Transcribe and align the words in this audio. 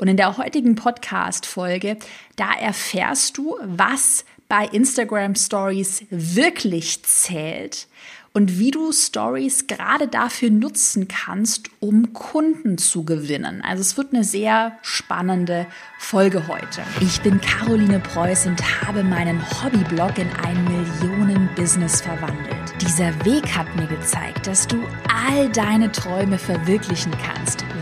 Und 0.00 0.08
in 0.08 0.16
der 0.16 0.38
heutigen 0.38 0.76
Podcast-Folge, 0.76 1.98
da 2.36 2.54
erfährst 2.54 3.36
du, 3.36 3.58
was 3.62 4.24
bei 4.48 4.64
Instagram 4.64 5.34
Stories 5.34 6.06
wirklich 6.08 7.02
zählt 7.02 7.86
und 8.32 8.58
wie 8.58 8.70
du 8.70 8.92
Stories 8.92 9.66
gerade 9.66 10.08
dafür 10.08 10.48
nutzen 10.48 11.06
kannst, 11.06 11.68
um 11.80 12.14
Kunden 12.14 12.78
zu 12.78 13.04
gewinnen. 13.04 13.60
Also 13.60 13.82
es 13.82 13.98
wird 13.98 14.14
eine 14.14 14.24
sehr 14.24 14.78
spannende 14.80 15.66
Folge 15.98 16.48
heute. 16.48 16.80
Ich 17.02 17.20
bin 17.20 17.38
Caroline 17.42 18.00
Preuß 18.00 18.46
und 18.46 18.86
habe 18.86 19.04
meinen 19.04 19.38
Hobbyblog 19.62 20.16
in 20.16 20.30
ein 20.42 20.64
Millionen-Business 20.64 22.00
verwandelt. 22.00 22.56
Dieser 22.80 23.12
Weg 23.26 23.54
hat 23.54 23.66
mir 23.76 23.86
gezeigt, 23.86 24.46
dass 24.46 24.66
du 24.66 24.82
all 25.26 25.50
deine 25.50 25.92
Träume 25.92 26.38
verwirklichen 26.38 27.12
kannst, 27.22 27.66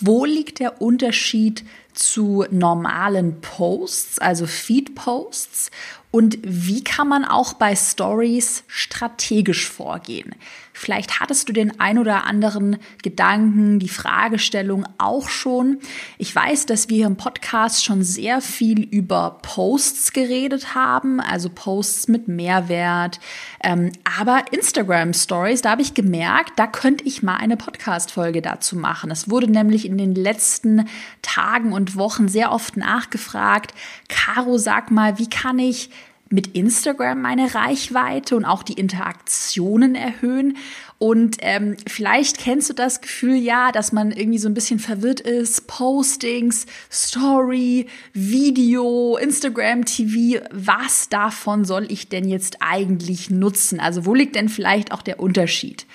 Wo 0.00 0.24
liegt 0.24 0.58
der 0.58 0.82
Unterschied 0.82 1.64
zu 1.92 2.44
normalen 2.50 3.40
Posts, 3.40 4.18
also 4.18 4.46
Feed-Posts? 4.46 5.70
Und 6.10 6.38
wie 6.42 6.82
kann 6.84 7.08
man 7.08 7.24
auch 7.24 7.54
bei 7.54 7.74
Stories 7.76 8.64
strategisch 8.66 9.68
vorgehen? 9.68 10.34
Vielleicht 10.76 11.20
hattest 11.20 11.48
du 11.48 11.52
den 11.52 11.78
ein 11.78 11.98
oder 11.98 12.24
anderen 12.26 12.78
Gedanken, 13.00 13.78
die 13.78 13.88
Fragestellung 13.88 14.84
auch 14.98 15.28
schon. 15.28 15.78
Ich 16.18 16.34
weiß, 16.34 16.66
dass 16.66 16.88
wir 16.88 17.06
im 17.06 17.16
Podcast 17.16 17.84
schon 17.84 18.02
sehr 18.02 18.40
viel 18.40 18.82
über 18.82 19.38
Posts 19.42 20.12
geredet 20.12 20.74
haben, 20.74 21.20
also 21.20 21.48
Posts 21.48 22.08
mit 22.08 22.26
Mehrwert. 22.26 23.20
Ähm, 23.62 23.92
aber 24.18 24.42
Instagram 24.50 25.14
Stories, 25.14 25.62
da 25.62 25.70
habe 25.70 25.82
ich 25.82 25.94
gemerkt, 25.94 26.54
da 26.56 26.66
könnte 26.66 27.04
ich 27.04 27.22
mal 27.22 27.36
eine 27.36 27.56
Podcast-Folge 27.56 28.42
dazu 28.42 28.76
machen. 28.76 29.12
Es 29.12 29.30
wurde 29.30 29.48
nämlich 29.48 29.86
in 29.86 29.96
den 29.96 30.16
letzten 30.16 30.88
Tagen 31.22 31.72
und 31.72 31.94
Wochen 31.94 32.26
sehr 32.26 32.50
oft 32.50 32.76
nachgefragt. 32.76 33.72
Caro, 34.08 34.58
sag 34.58 34.90
mal, 34.90 35.20
wie 35.20 35.30
kann 35.30 35.60
ich 35.60 35.90
mit 36.30 36.48
Instagram 36.48 37.20
meine 37.20 37.54
Reichweite 37.54 38.36
und 38.36 38.44
auch 38.44 38.62
die 38.62 38.72
Interaktionen 38.74 39.94
erhöhen. 39.94 40.56
Und 40.98 41.36
ähm, 41.40 41.76
vielleicht 41.86 42.38
kennst 42.38 42.70
du 42.70 42.72
das 42.72 43.00
Gefühl 43.00 43.36
ja, 43.36 43.72
dass 43.72 43.92
man 43.92 44.10
irgendwie 44.10 44.38
so 44.38 44.48
ein 44.48 44.54
bisschen 44.54 44.78
verwirrt 44.78 45.20
ist. 45.20 45.66
Postings, 45.66 46.66
Story, 46.90 47.86
Video, 48.12 49.16
Instagram 49.16 49.84
TV. 49.84 50.44
Was 50.50 51.08
davon 51.08 51.64
soll 51.64 51.90
ich 51.90 52.08
denn 52.08 52.28
jetzt 52.28 52.58
eigentlich 52.60 53.30
nutzen? 53.30 53.80
Also 53.80 54.06
wo 54.06 54.14
liegt 54.14 54.34
denn 54.34 54.48
vielleicht 54.48 54.92
auch 54.92 55.02
der 55.02 55.20
Unterschied? 55.20 55.86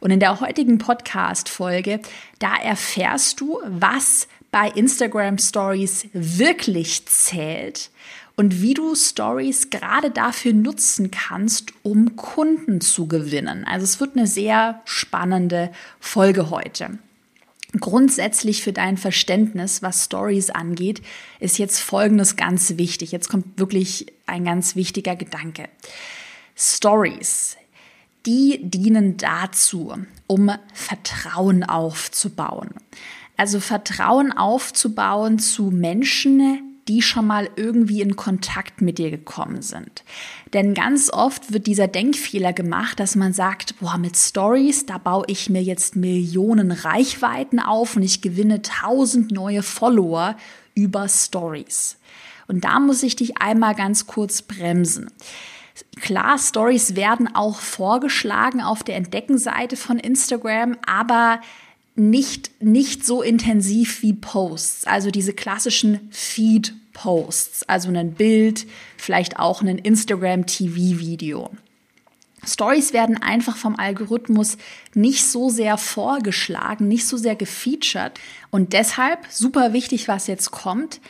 Und 0.00 0.10
in 0.10 0.20
der 0.20 0.40
heutigen 0.40 0.78
Podcast-Folge, 0.78 2.00
da 2.38 2.56
erfährst 2.56 3.40
du, 3.40 3.60
was 3.66 4.28
bei 4.50 4.68
Instagram 4.68 5.38
Stories 5.38 6.08
wirklich 6.12 7.06
zählt 7.06 7.90
und 8.36 8.60
wie 8.60 8.74
du 8.74 8.94
Stories 8.94 9.70
gerade 9.70 10.10
dafür 10.10 10.52
nutzen 10.52 11.10
kannst, 11.10 11.72
um 11.82 12.16
Kunden 12.16 12.80
zu 12.80 13.08
gewinnen. 13.08 13.64
Also 13.64 13.84
es 13.84 13.98
wird 13.98 14.16
eine 14.16 14.26
sehr 14.26 14.82
spannende 14.84 15.72
Folge 15.98 16.50
heute. 16.50 16.98
Grundsätzlich 17.80 18.62
für 18.62 18.72
dein 18.72 18.96
Verständnis, 18.96 19.82
was 19.82 20.04
Stories 20.04 20.50
angeht, 20.50 21.02
ist 21.40 21.58
jetzt 21.58 21.80
Folgendes 21.80 22.36
ganz 22.36 22.76
wichtig. 22.76 23.12
Jetzt 23.12 23.28
kommt 23.28 23.58
wirklich 23.58 24.06
ein 24.26 24.44
ganz 24.44 24.76
wichtiger 24.76 25.16
Gedanke. 25.16 25.68
Stories, 26.54 27.56
die 28.24 28.60
dienen 28.62 29.16
dazu, 29.16 29.94
um 30.26 30.50
Vertrauen 30.72 31.64
aufzubauen. 31.64 32.70
Also 33.36 33.60
Vertrauen 33.60 34.32
aufzubauen 34.32 35.38
zu 35.38 35.64
Menschen, 35.64 36.65
die 36.88 37.02
schon 37.02 37.26
mal 37.26 37.50
irgendwie 37.56 38.00
in 38.00 38.16
Kontakt 38.16 38.80
mit 38.80 38.98
dir 38.98 39.10
gekommen 39.10 39.62
sind. 39.62 40.04
Denn 40.52 40.74
ganz 40.74 41.12
oft 41.12 41.52
wird 41.52 41.66
dieser 41.66 41.88
Denkfehler 41.88 42.52
gemacht, 42.52 43.00
dass 43.00 43.16
man 43.16 43.32
sagt, 43.32 43.78
boah, 43.80 43.98
mit 43.98 44.16
Stories, 44.16 44.86
da 44.86 44.98
baue 44.98 45.24
ich 45.26 45.50
mir 45.50 45.62
jetzt 45.62 45.96
Millionen 45.96 46.70
Reichweiten 46.70 47.58
auf 47.58 47.96
und 47.96 48.02
ich 48.02 48.22
gewinne 48.22 48.62
tausend 48.62 49.32
neue 49.32 49.62
Follower 49.62 50.36
über 50.74 51.08
Stories. 51.08 51.98
Und 52.46 52.64
da 52.64 52.78
muss 52.78 53.02
ich 53.02 53.16
dich 53.16 53.38
einmal 53.38 53.74
ganz 53.74 54.06
kurz 54.06 54.42
bremsen. 54.42 55.10
Klar, 56.00 56.38
Stories 56.38 56.94
werden 56.94 57.34
auch 57.34 57.60
vorgeschlagen 57.60 58.62
auf 58.62 58.82
der 58.82 58.96
Entdeckenseite 58.96 59.76
von 59.76 59.98
Instagram, 59.98 60.76
aber 60.86 61.40
nicht, 61.96 62.50
nicht 62.62 63.04
so 63.04 63.22
intensiv 63.22 64.02
wie 64.02 64.12
Posts, 64.12 64.86
also 64.86 65.10
diese 65.10 65.32
klassischen 65.32 66.08
Feed-Posts, 66.10 67.68
also 67.68 67.90
ein 67.90 68.12
Bild, 68.12 68.66
vielleicht 68.96 69.38
auch 69.38 69.62
ein 69.62 69.78
Instagram-TV-Video. 69.78 71.50
Stories 72.44 72.92
werden 72.92 73.20
einfach 73.20 73.56
vom 73.56 73.76
Algorithmus 73.76 74.56
nicht 74.94 75.24
so 75.24 75.48
sehr 75.48 75.78
vorgeschlagen, 75.78 76.86
nicht 76.86 77.06
so 77.06 77.16
sehr 77.16 77.34
gefeatured 77.34 78.20
und 78.50 78.72
deshalb 78.72 79.26
super 79.30 79.72
wichtig, 79.72 80.06
was 80.06 80.26
jetzt 80.26 80.52
kommt, 80.52 81.00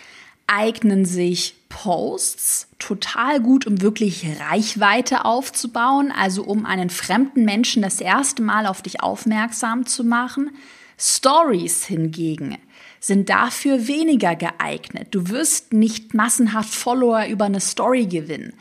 eignen 0.46 1.04
sich 1.04 1.56
Posts 1.68 2.68
total 2.78 3.40
gut, 3.40 3.66
um 3.66 3.82
wirklich 3.82 4.24
Reichweite 4.40 5.24
aufzubauen, 5.24 6.12
also 6.16 6.44
um 6.44 6.64
einen 6.64 6.90
fremden 6.90 7.44
Menschen 7.44 7.82
das 7.82 8.00
erste 8.00 8.42
Mal 8.42 8.66
auf 8.66 8.80
dich 8.80 9.02
aufmerksam 9.02 9.84
zu 9.84 10.04
machen. 10.04 10.50
Stories 10.98 11.84
hingegen 11.86 12.58
sind 13.00 13.28
dafür 13.28 13.86
weniger 13.86 14.34
geeignet. 14.34 15.08
Du 15.10 15.28
wirst 15.28 15.72
nicht 15.72 16.14
massenhaft 16.14 16.74
Follower 16.74 17.26
über 17.26 17.44
eine 17.44 17.60
Story 17.60 18.06
gewinnen. 18.06 18.54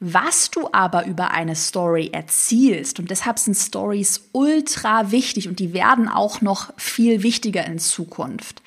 Was 0.00 0.50
du 0.50 0.68
aber 0.72 1.06
über 1.06 1.30
eine 1.30 1.54
Story 1.54 2.10
erzielst, 2.12 2.98
und 2.98 3.10
deshalb 3.10 3.38
sind 3.38 3.54
Stories 3.54 4.28
ultra 4.32 5.12
wichtig 5.12 5.46
und 5.46 5.60
die 5.60 5.74
werden 5.74 6.08
auch 6.08 6.40
noch 6.40 6.72
viel 6.76 7.22
wichtiger 7.22 7.64
in 7.66 7.78
Zukunft. 7.78 8.62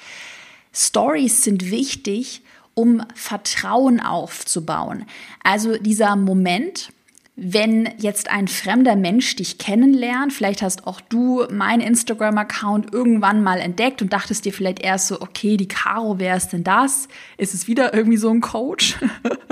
Stories 0.71 1.43
sind 1.43 1.69
wichtig, 1.69 2.41
um 2.73 3.03
Vertrauen 3.15 3.99
aufzubauen. 3.99 5.05
Also 5.43 5.77
dieser 5.77 6.15
Moment, 6.15 6.89
wenn 7.37 7.89
jetzt 7.97 8.31
ein 8.31 8.47
fremder 8.47 8.95
Mensch 8.95 9.35
dich 9.35 9.57
kennenlernt, 9.57 10.31
vielleicht 10.31 10.61
hast 10.61 10.87
auch 10.87 11.01
du 11.01 11.45
meinen 11.51 11.81
Instagram-Account 11.81 12.93
irgendwann 12.93 13.43
mal 13.43 13.59
entdeckt 13.59 14.01
und 14.01 14.13
dachtest 14.13 14.45
dir 14.45 14.53
vielleicht 14.53 14.79
erst 14.79 15.09
so, 15.09 15.19
okay, 15.19 15.57
die 15.57 15.67
Caro, 15.67 16.17
wer 16.17 16.37
ist 16.37 16.53
denn 16.53 16.63
das? 16.63 17.09
Ist 17.37 17.53
es 17.53 17.67
wieder 17.67 17.93
irgendwie 17.93 18.17
so 18.17 18.29
ein 18.29 18.39
Coach? 18.39 18.95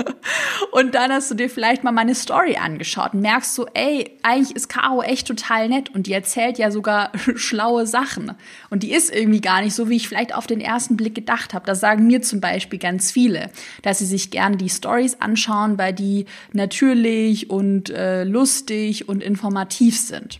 und 0.72 0.94
dann 0.94 1.12
hast 1.12 1.30
du 1.30 1.34
dir 1.34 1.50
vielleicht 1.50 1.84
mal 1.84 1.92
meine 1.92 2.14
Story 2.14 2.56
angeschaut 2.56 3.12
und 3.12 3.20
merkst 3.20 3.54
so, 3.54 3.66
ey, 3.74 4.12
eigentlich 4.22 4.56
ist 4.56 4.68
Caro 4.68 5.02
echt 5.02 5.26
total 5.26 5.68
nett 5.68 5.94
und 5.94 6.06
die 6.06 6.14
erzählt 6.14 6.56
ja 6.56 6.70
sogar 6.70 7.12
schlaue 7.34 7.86
Sachen. 7.86 8.32
Und 8.70 8.82
die 8.82 8.94
ist 8.94 9.14
irgendwie 9.14 9.42
gar 9.42 9.60
nicht 9.60 9.74
so, 9.74 9.90
wie 9.90 9.96
ich 9.96 10.08
vielleicht 10.08 10.34
auf 10.34 10.46
den 10.46 10.62
ersten 10.62 10.96
Blick 10.96 11.14
gedacht 11.14 11.52
habe. 11.52 11.66
Das 11.66 11.80
sagen 11.80 12.06
mir 12.06 12.22
zum 12.22 12.40
Beispiel 12.40 12.78
ganz 12.78 13.10
viele, 13.10 13.50
dass 13.82 13.98
sie 13.98 14.06
sich 14.06 14.30
gerne 14.30 14.56
die 14.56 14.70
Stories 14.70 15.20
anschauen, 15.20 15.76
weil 15.76 15.92
die 15.92 16.24
natürlich 16.54 17.50
und 17.50 17.73
und 17.74 17.90
äh, 17.90 18.22
lustig 18.22 19.08
und 19.08 19.20
informativ 19.22 19.98
sind. 19.98 20.38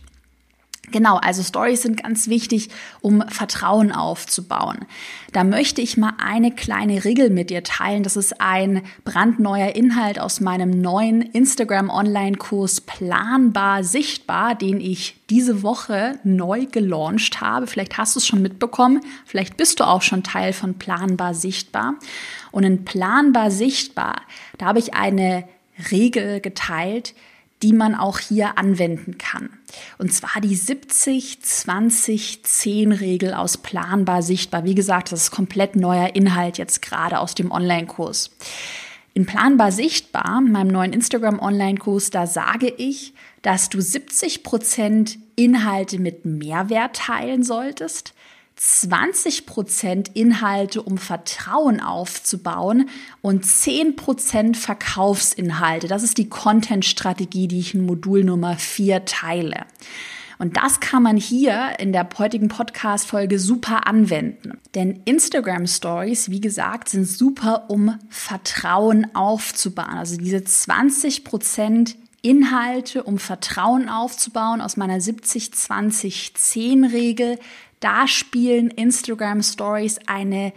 Genau, 0.91 1.17
also 1.17 1.41
Stories 1.41 1.81
sind 1.81 2.01
ganz 2.03 2.29
wichtig, 2.29 2.69
um 3.01 3.23
Vertrauen 3.27 3.91
aufzubauen. 3.91 4.85
Da 5.33 5.43
möchte 5.43 5.81
ich 5.81 5.97
mal 5.97 6.13
eine 6.19 6.51
kleine 6.51 7.03
Regel 7.03 7.31
mit 7.31 7.49
dir 7.49 7.63
teilen. 7.63 8.03
Das 8.03 8.15
ist 8.15 8.39
ein 8.39 8.83
brandneuer 9.03 9.75
Inhalt 9.75 10.19
aus 10.19 10.41
meinem 10.41 10.69
neuen 10.69 11.23
Instagram 11.23 11.89
Online-Kurs 11.89 12.81
Planbar 12.81 13.83
Sichtbar, 13.83 14.53
den 14.53 14.79
ich 14.79 15.19
diese 15.29 15.63
Woche 15.63 16.19
neu 16.23 16.67
gelauncht 16.67 17.41
habe. 17.41 17.65
Vielleicht 17.65 17.97
hast 17.97 18.15
du 18.15 18.19
es 18.19 18.27
schon 18.27 18.43
mitbekommen. 18.43 19.01
Vielleicht 19.25 19.57
bist 19.57 19.79
du 19.79 19.85
auch 19.85 20.03
schon 20.03 20.23
Teil 20.23 20.53
von 20.53 20.75
Planbar 20.75 21.33
Sichtbar. 21.33 21.95
Und 22.51 22.63
in 22.63 22.85
Planbar 22.85 23.49
Sichtbar, 23.49 24.21
da 24.59 24.67
habe 24.67 24.79
ich 24.79 24.93
eine 24.93 25.45
Regel 25.91 26.41
geteilt, 26.41 27.13
die 27.63 27.73
man 27.73 27.95
auch 27.95 28.19
hier 28.19 28.57
anwenden 28.57 29.17
kann. 29.17 29.49
Und 29.97 30.13
zwar 30.13 30.41
die 30.41 30.57
70-20-10-Regel 30.57 33.33
aus 33.33 33.57
Planbar 33.57 34.21
Sichtbar. 34.21 34.65
Wie 34.65 34.75
gesagt, 34.75 35.11
das 35.11 35.23
ist 35.23 35.31
komplett 35.31 35.75
neuer 35.75 36.15
Inhalt 36.15 36.57
jetzt 36.57 36.81
gerade 36.81 37.19
aus 37.19 37.33
dem 37.33 37.51
Online-Kurs. 37.51 38.31
In 39.13 39.25
Planbar 39.25 39.71
Sichtbar, 39.71 40.41
meinem 40.41 40.67
neuen 40.67 40.91
Instagram-Online-Kurs, 40.91 42.09
da 42.09 42.27
sage 42.27 42.67
ich, 42.67 43.13
dass 43.41 43.69
du 43.69 43.79
70 43.79 44.43
Prozent 44.43 45.17
Inhalte 45.37 45.99
mit 45.99 46.25
Mehrwert 46.25 46.97
teilen 46.97 47.43
solltest, 47.43 48.13
20 48.55 49.45
Prozent 49.45 50.15
Inhalte, 50.15 50.81
um 50.81 50.97
Vertrauen 50.97 51.81
aufzubauen 51.81 52.89
und 53.21 53.45
10 53.45 53.95
Prozent 53.95 54.57
Verkaufsinhalte. 54.57 55.87
Das 55.87 56.03
ist 56.03 56.17
die 56.17 56.29
Content-Strategie, 56.29 57.47
die 57.47 57.59
ich 57.59 57.73
in 57.73 57.85
Modul 57.85 58.23
Nummer 58.23 58.55
4 58.55 59.05
teile. 59.05 59.65
Und 60.37 60.57
das 60.57 60.79
kann 60.79 61.03
man 61.03 61.17
hier 61.17 61.79
in 61.79 61.93
der 61.93 62.07
heutigen 62.17 62.49
Podcast-Folge 62.49 63.39
super 63.39 63.87
anwenden. 63.87 64.59
Denn 64.73 65.01
Instagram 65.05 65.67
Stories, 65.67 66.29
wie 66.29 66.41
gesagt, 66.41 66.89
sind 66.89 67.05
super, 67.05 67.69
um 67.69 67.97
Vertrauen 68.09 69.15
aufzubauen. 69.15 69.97
Also 69.97 70.17
diese 70.17 70.43
20 70.43 71.23
Prozent 71.23 71.95
Inhalte, 72.25 73.03
um 73.03 73.19
Vertrauen 73.19 73.87
aufzubauen 73.87 74.59
aus 74.59 74.77
meiner 74.77 74.97
70-20-10-Regel. 74.97 77.37
Da 77.85 78.07
spielen 78.07 78.71
Instagram 78.71 79.43
Stories 79.43 79.99
eine 80.07 80.53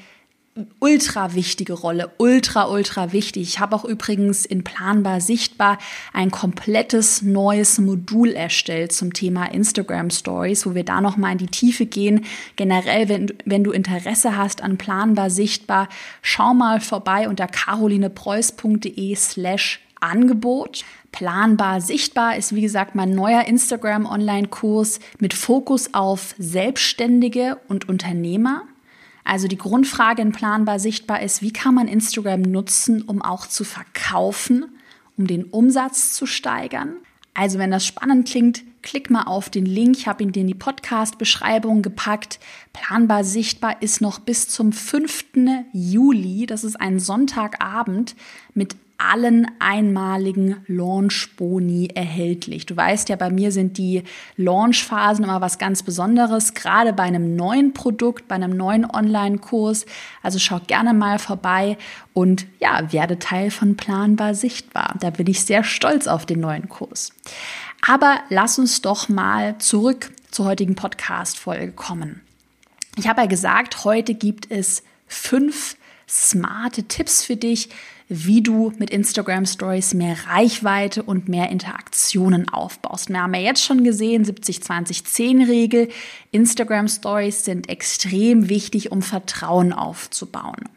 ultra 0.81 1.35
wichtige 1.35 1.75
Rolle, 1.75 2.11
ultra, 2.17 2.71
ultra 2.71 3.13
wichtig. 3.13 3.43
Ich 3.43 3.61
habe 3.61 3.77
auch 3.77 3.85
übrigens 3.85 4.47
in 4.47 4.65
Planbar 4.65 5.21
Sichtbar 5.21 5.77
ein 6.15 6.31
komplettes 6.31 7.21
neues 7.21 7.79
Modul 7.81 8.31
erstellt 8.31 8.93
zum 8.93 9.13
Thema 9.13 9.45
Instagram 9.45 10.09
Stories, 10.09 10.65
wo 10.65 10.75
wir 10.75 10.85
da 10.85 11.03
nochmal 11.03 11.33
in 11.33 11.39
die 11.39 11.49
Tiefe 11.49 11.85
gehen. 11.85 12.25
Generell, 12.57 13.11
wenn, 13.11 13.31
wenn 13.45 13.63
du 13.63 13.73
Interesse 13.73 14.39
hast 14.39 14.63
an 14.63 14.79
Planbar 14.79 15.29
Sichtbar, 15.29 15.91
schau 16.23 16.55
mal 16.55 16.81
vorbei 16.81 17.29
unter 17.29 17.47
carolinepreuß.de 17.47 19.15
slash 19.17 19.81
Angebot. 20.01 20.85
Planbar 21.13 21.81
sichtbar 21.81 22.37
ist, 22.37 22.55
wie 22.55 22.61
gesagt, 22.61 22.95
mein 22.95 23.15
neuer 23.15 23.45
Instagram-Online-Kurs 23.45 25.01
mit 25.19 25.35
Fokus 25.35 25.95
auf 25.95 26.35
Selbstständige 26.39 27.59
und 27.69 27.89
Unternehmer. 27.89 28.63
Also 29.25 29.47
die 29.49 29.59
Grundfrage 29.59 30.23
in 30.23 30.33
Planbar 30.33 30.79
sichtbar 30.79 31.23
ist, 31.23 31.43
wie 31.43 31.53
kann 31.53 31.75
man 31.75 31.89
Instagram 31.89 32.43
nutzen, 32.43 33.03
um 33.03 33.21
auch 33.21 33.47
zu 33.47 33.65
verkaufen, 33.65 34.65
um 35.17 35.27
den 35.27 35.45
Umsatz 35.45 36.15
zu 36.15 36.27
steigern? 36.27 36.95
Also 37.35 37.59
wenn 37.59 37.71
das 37.71 37.87
spannend 37.87 38.27
klingt, 38.27 38.63
klick 38.83 39.11
mal 39.11 39.25
auf 39.25 39.51
den 39.51 39.67
Link. 39.67 39.97
Ich 39.97 40.09
habe 40.09 40.23
ihn 40.23 40.33
dir 40.33 40.41
in 40.41 40.47
die 40.47 40.55
Podcast-Beschreibung 40.55 41.83
gepackt. 41.83 42.41
Planbar 42.73 43.23
sichtbar 43.23 43.83
ist 43.83 44.01
noch 44.01 44.19
bis 44.19 44.49
zum 44.49 44.73
5. 44.73 45.25
Juli, 45.73 46.47
das 46.47 46.65
ist 46.65 46.81
ein 46.81 46.99
Sonntagabend, 46.99 48.17
mit 48.55 48.77
allen 48.99 49.47
einmaligen 49.61 50.57
Launch-Boni 50.67 51.91
erhältlich. 51.95 52.67
Du 52.67 52.77
weißt 52.77 53.09
ja, 53.09 53.17
bei 53.17 53.31
mir 53.31 53.53
sind 53.53 53.79
die 53.79 54.03
Launch-Phasen 54.37 55.25
immer 55.25 55.41
was 55.41 55.59
ganz 55.59 55.85
Besonderes, 55.85 56.55
gerade 56.55 56.93
bei 56.93 57.05
einem 57.05 57.37
neuen 57.37 57.73
Produkt, 57.73 58.27
bei 58.27 58.35
einem 58.35 58.57
neuen 58.57 58.85
Online-Kurs. 58.91 59.87
Also 60.23 60.41
schau 60.41 60.61
gerne 60.67 60.95
mal 60.95 61.21
vorbei 61.21 61.79
und 62.13 62.47
ja, 62.59 62.93
werde 62.93 63.21
Teil 63.21 63.53
von 63.53 63.77
Planbar 63.77 64.35
Sichtbar. 64.35 64.97
Da 65.01 65.11
bin 65.11 65.29
ich 65.29 65.45
sehr 65.45 65.63
stolz 65.63 66.09
auf 66.09 66.27
den 66.27 66.41
neuen 66.41 66.69
Kurs. 66.69 67.13
Aber 67.87 68.19
lass 68.29 68.59
uns 68.59 68.83
doch 68.83 69.09
mal 69.09 69.59
zurück 69.59 70.11
zur 70.33 70.47
heutigen 70.47 70.75
Podcast-Folge 70.75 71.71
kommen. 71.71 72.23
Ich 72.97 73.07
habe 73.07 73.21
ja 73.21 73.27
gesagt, 73.29 73.85
heute 73.85 74.15
gibt 74.15 74.51
es 74.51 74.83
fünf 75.07 75.77
smarte 76.09 76.85
Tipps 76.85 77.25
für 77.25 77.37
dich, 77.37 77.69
wie 78.09 78.43
du 78.43 78.73
mit 78.79 78.91
Instagram 78.91 79.45
Stories 79.45 79.93
mehr 79.93 80.17
Reichweite 80.27 81.03
und 81.03 81.29
mehr 81.29 81.51
Interaktionen 81.51 82.49
aufbaust. 82.49 83.11
Wir 83.11 83.23
haben 83.23 83.35
ja 83.35 83.41
jetzt 83.41 83.63
schon 83.63 83.85
gesehen, 83.85 84.25
70-20-10-Regel. 84.25 85.89
Instagram 86.31 86.89
Stories 86.89 87.45
sind 87.45 87.69
extrem 87.69 88.49
wichtig, 88.49 88.93
um 88.93 89.03
Vertrauen 89.03 89.73
aufzubauen. 89.73 90.69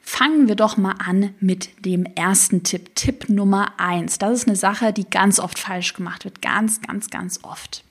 Fangen 0.00 0.46
wir 0.46 0.54
doch 0.54 0.76
mal 0.76 0.94
an 1.04 1.34
mit 1.40 1.84
dem 1.84 2.04
ersten 2.04 2.62
Tipp, 2.62 2.94
Tipp 2.94 3.28
Nummer 3.28 3.72
eins. 3.76 4.18
Das 4.18 4.32
ist 4.32 4.46
eine 4.46 4.56
Sache, 4.56 4.92
die 4.92 5.08
ganz 5.08 5.40
oft 5.40 5.58
falsch 5.58 5.94
gemacht 5.94 6.24
wird, 6.24 6.42
ganz, 6.42 6.80
ganz, 6.80 7.10
ganz 7.10 7.40
oft. 7.42 7.84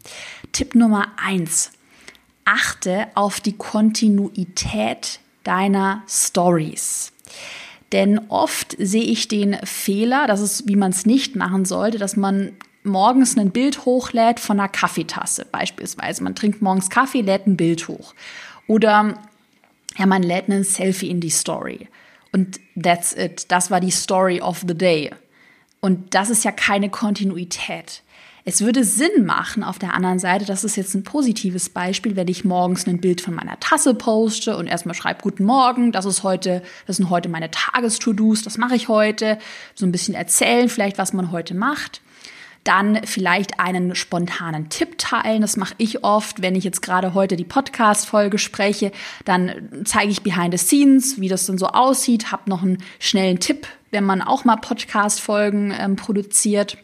Tipp 0.53 0.75
Nummer 0.75 1.11
eins: 1.17 1.71
Achte 2.45 3.07
auf 3.15 3.41
die 3.41 3.57
Kontinuität 3.57 5.19
deiner 5.43 6.03
Stories. 6.07 7.11
Denn 7.91 8.19
oft 8.29 8.75
sehe 8.79 9.03
ich 9.03 9.27
den 9.27 9.57
Fehler, 9.63 10.27
das 10.27 10.41
ist, 10.41 10.67
wie 10.67 10.75
man 10.75 10.91
es 10.91 11.05
nicht 11.05 11.35
machen 11.35 11.65
sollte, 11.65 11.97
dass 11.97 12.15
man 12.15 12.53
morgens 12.83 13.37
ein 13.37 13.51
Bild 13.51 13.85
hochlädt 13.85 14.39
von 14.39 14.59
einer 14.59 14.69
Kaffeetasse 14.69 15.45
beispielsweise. 15.51 16.23
Man 16.23 16.35
trinkt 16.35 16.61
morgens 16.61 16.89
Kaffee, 16.89 17.21
lädt 17.21 17.47
ein 17.47 17.57
Bild 17.57 17.87
hoch. 17.87 18.13
Oder 18.67 19.15
ja, 19.97 20.05
man 20.05 20.23
lädt 20.23 20.49
ein 20.49 20.63
Selfie 20.63 21.09
in 21.09 21.19
die 21.19 21.29
Story. 21.29 21.87
Und 22.31 22.59
that's 22.81 23.13
it. 23.13 23.45
Das 23.49 23.71
war 23.71 23.79
die 23.79 23.91
Story 23.91 24.41
of 24.41 24.63
the 24.67 24.77
day. 24.77 25.11
Und 25.79 26.15
das 26.15 26.29
ist 26.29 26.43
ja 26.43 26.51
keine 26.51 26.89
Kontinuität. 26.89 28.03
Es 28.47 28.61
würde 28.61 28.83
Sinn 28.83 29.25
machen, 29.25 29.63
auf 29.63 29.79
der 29.79 29.95
anderen 29.95 30.19
Seite, 30.19 30.45
das 30.45 30.63
ist 30.63 30.75
jetzt 30.75 30.93
ein 30.93 31.03
positives 31.03 31.67
Beispiel, 31.67 32.15
wenn 32.15 32.27
ich 32.27 32.45
morgens 32.45 32.85
ein 32.85 33.01
Bild 33.01 33.19
von 33.19 33.33
meiner 33.33 33.59
Tasse 33.59 33.95
poste 33.95 34.55
und 34.55 34.67
erstmal 34.67 34.93
schreibe 34.93 35.23
Guten 35.23 35.45
Morgen, 35.45 35.91
das 35.91 36.05
ist 36.05 36.21
heute, 36.21 36.61
das 36.85 36.97
sind 36.97 37.09
heute 37.09 37.27
meine 37.27 37.49
Tages-To-Dos, 37.49 38.43
das 38.43 38.59
mache 38.59 38.75
ich 38.75 38.87
heute, 38.87 39.39
so 39.73 39.87
ein 39.87 39.91
bisschen 39.91 40.13
erzählen, 40.13 40.69
vielleicht 40.69 40.99
was 40.99 41.11
man 41.11 41.31
heute 41.31 41.55
macht 41.55 42.01
dann 42.63 43.01
vielleicht 43.05 43.59
einen 43.59 43.93
spontanen 43.93 44.69
Tipp 44.69 44.97
teilen. 44.97 45.41
Das 45.41 45.55
mache 45.55 45.75
ich 45.77 46.03
oft, 46.03 46.41
wenn 46.41 46.55
ich 46.55 46.63
jetzt 46.63 46.81
gerade 46.81 47.13
heute 47.13 47.35
die 47.35 47.43
Podcast-Folge 47.43 48.39
spreche. 48.39 48.91
Dann 49.23 49.69
zeige 49.85 50.09
ich 50.09 50.23
behind 50.23 50.51
the 50.51 50.57
scenes, 50.57 51.21
wie 51.21 51.29
das 51.29 51.45
dann 51.45 51.59
so 51.59 51.67
aussieht, 51.67 52.31
habe 52.31 52.49
noch 52.49 52.63
einen 52.63 52.79
schnellen 52.97 53.39
Tipp, 53.39 53.67
wenn 53.91 54.03
man 54.03 54.23
auch 54.23 54.45
mal 54.45 54.55
Podcast-Folgen 54.55 55.75
ähm, 55.77 55.95
produziert 55.95 56.79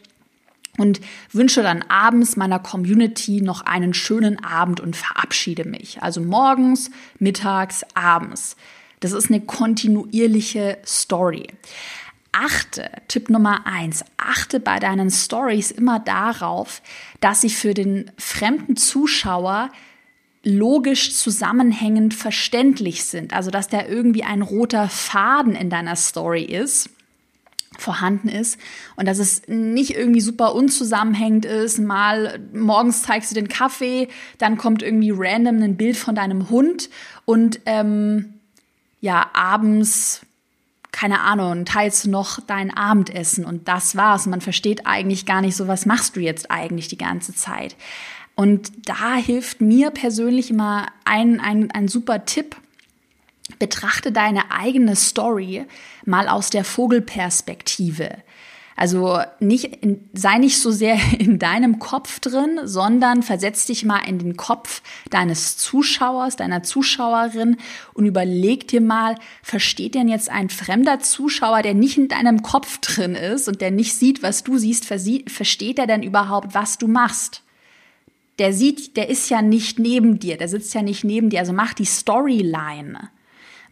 und 0.78 1.00
wünsche 1.30 1.62
dann 1.62 1.82
abends 1.82 2.36
meiner 2.36 2.58
Community 2.58 3.42
noch 3.42 3.62
einen 3.62 3.92
schönen 3.92 4.42
Abend 4.42 4.80
und 4.80 4.96
verabschiede 4.96 5.64
mich. 5.64 6.02
Also 6.02 6.20
morgens, 6.20 6.90
mittags, 7.18 7.84
abends. 7.94 8.56
Das 9.00 9.12
ist 9.12 9.30
eine 9.30 9.40
kontinuierliche 9.40 10.78
Story. 10.86 11.48
Achte, 12.30 12.90
Tipp 13.08 13.28
Nummer 13.28 13.66
eins, 13.66 14.04
achte 14.16 14.60
bei 14.60 14.78
deinen 14.78 15.10
Stories 15.10 15.70
immer 15.70 15.98
darauf, 15.98 16.80
dass 17.20 17.42
sie 17.42 17.50
für 17.50 17.74
den 17.74 18.10
fremden 18.16 18.76
Zuschauer 18.76 19.70
logisch 20.42 21.14
zusammenhängend 21.14 22.14
verständlich 22.14 23.04
sind. 23.04 23.34
Also, 23.34 23.50
dass 23.50 23.68
da 23.68 23.84
irgendwie 23.86 24.24
ein 24.24 24.40
roter 24.40 24.88
Faden 24.88 25.54
in 25.54 25.68
deiner 25.68 25.96
Story 25.96 26.44
ist 26.44 26.88
vorhanden 27.78 28.28
ist 28.28 28.58
und 28.96 29.06
dass 29.06 29.18
es 29.18 29.42
nicht 29.48 29.96
irgendwie 29.96 30.20
super 30.20 30.54
unzusammenhängend 30.54 31.44
ist. 31.44 31.78
Mal 31.78 32.40
morgens 32.52 33.02
zeigst 33.02 33.30
du 33.30 33.34
den 33.34 33.48
Kaffee, 33.48 34.08
dann 34.38 34.56
kommt 34.56 34.82
irgendwie 34.82 35.12
random 35.14 35.62
ein 35.62 35.76
Bild 35.76 35.96
von 35.96 36.14
deinem 36.14 36.50
Hund 36.50 36.90
und 37.24 37.60
ähm, 37.66 38.34
ja, 39.00 39.30
abends, 39.32 40.20
keine 40.92 41.20
Ahnung, 41.20 41.64
teilst 41.64 42.04
du 42.04 42.10
noch 42.10 42.40
dein 42.40 42.72
Abendessen 42.72 43.44
und 43.44 43.66
das 43.66 43.96
war's. 43.96 44.26
Man 44.26 44.40
versteht 44.40 44.86
eigentlich 44.86 45.26
gar 45.26 45.40
nicht 45.40 45.56
so, 45.56 45.66
was 45.66 45.86
machst 45.86 46.16
du 46.16 46.20
jetzt 46.20 46.50
eigentlich 46.50 46.88
die 46.88 46.98
ganze 46.98 47.34
Zeit. 47.34 47.76
Und 48.34 48.72
da 48.86 49.14
hilft 49.16 49.60
mir 49.60 49.90
persönlich 49.90 50.50
immer 50.50 50.86
ein, 51.04 51.40
ein, 51.40 51.70
ein 51.70 51.88
super 51.88 52.24
Tipp, 52.24 52.56
betrachte 53.58 54.12
deine 54.12 54.50
eigene 54.50 54.96
Story 54.96 55.66
mal 56.04 56.28
aus 56.28 56.50
der 56.50 56.64
Vogelperspektive. 56.64 58.10
Also 58.74 59.18
nicht 59.38 59.64
in, 59.64 60.08
sei 60.12 60.38
nicht 60.38 60.58
so 60.58 60.70
sehr 60.70 60.98
in 61.18 61.38
deinem 61.38 61.78
Kopf 61.78 62.20
drin, 62.20 62.60
sondern 62.64 63.22
versetz 63.22 63.66
dich 63.66 63.84
mal 63.84 64.00
in 64.08 64.18
den 64.18 64.36
Kopf 64.36 64.82
deines 65.10 65.56
Zuschauers, 65.56 66.36
deiner 66.36 66.62
Zuschauerin 66.62 67.58
und 67.94 68.06
überleg 68.06 68.68
dir 68.68 68.80
mal, 68.80 69.16
versteht 69.42 69.94
denn 69.94 70.08
jetzt 70.08 70.30
ein 70.30 70.48
fremder 70.48 71.00
Zuschauer, 71.00 71.62
der 71.62 71.74
nicht 71.74 71.98
in 71.98 72.08
deinem 72.08 72.42
Kopf 72.42 72.78
drin 72.78 73.14
ist 73.14 73.46
und 73.46 73.60
der 73.60 73.70
nicht 73.70 73.94
sieht, 73.94 74.22
was 74.22 74.42
du 74.42 74.58
siehst, 74.58 74.86
versteht 74.86 75.78
er 75.78 75.86
denn 75.86 76.02
überhaupt, 76.02 76.54
was 76.54 76.78
du 76.78 76.88
machst? 76.88 77.42
Der 78.38 78.54
sieht, 78.54 78.96
der 78.96 79.10
ist 79.10 79.28
ja 79.28 79.42
nicht 79.42 79.78
neben 79.78 80.18
dir, 80.18 80.38
der 80.38 80.48
sitzt 80.48 80.74
ja 80.74 80.80
nicht 80.80 81.04
neben 81.04 81.28
dir, 81.28 81.40
also 81.40 81.52
mach 81.52 81.74
die 81.74 81.84
Storyline 81.84 83.10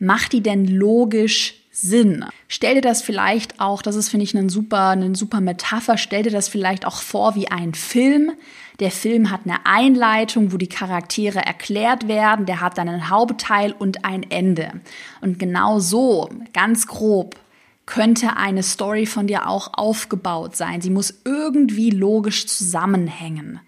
mach 0.01 0.29
die 0.29 0.43
denn 0.43 0.67
logisch 0.67 1.55
Sinn. 1.71 2.25
Stell 2.49 2.75
dir 2.75 2.81
das 2.81 3.01
vielleicht 3.01 3.61
auch, 3.61 3.81
das 3.81 3.95
ist, 3.95 4.09
finde 4.09 4.25
ich, 4.25 4.37
eine 4.37 4.51
super, 4.51 4.89
eine 4.89 5.15
super 5.15 5.41
Metapher, 5.41 5.97
stell 5.97 6.25
dir 6.25 6.33
das 6.33 6.49
vielleicht 6.49 6.85
auch 6.85 7.01
vor 7.01 7.37
wie 7.37 7.49
ein 7.49 7.75
Film. 7.75 8.33
Der 8.81 8.91
Film 8.91 9.31
hat 9.31 9.43
eine 9.45 9.67
Einleitung, 9.67 10.53
wo 10.53 10.57
die 10.57 10.69
Charaktere 10.69 11.39
erklärt 11.39 12.09
werden, 12.09 12.47
der 12.47 12.61
hat 12.61 12.77
dann 12.77 12.89
einen 12.89 13.09
Hauptteil 13.09 13.73
und 13.73 14.05
ein 14.05 14.25
Ende. 14.31 14.73
Und 15.21 15.39
genau 15.39 15.79
so, 15.79 16.29
ganz 16.53 16.87
grob, 16.87 17.37
könnte 17.87 18.37
eine 18.37 18.63
Story 18.63 19.07
von 19.07 19.27
dir 19.27 19.49
auch 19.49 19.73
aufgebaut 19.75 20.57
sein. 20.57 20.81
Sie 20.81 20.91
muss 20.91 21.23
irgendwie 21.25 21.91
logisch 21.91 22.47
zusammenhängen. 22.47 23.61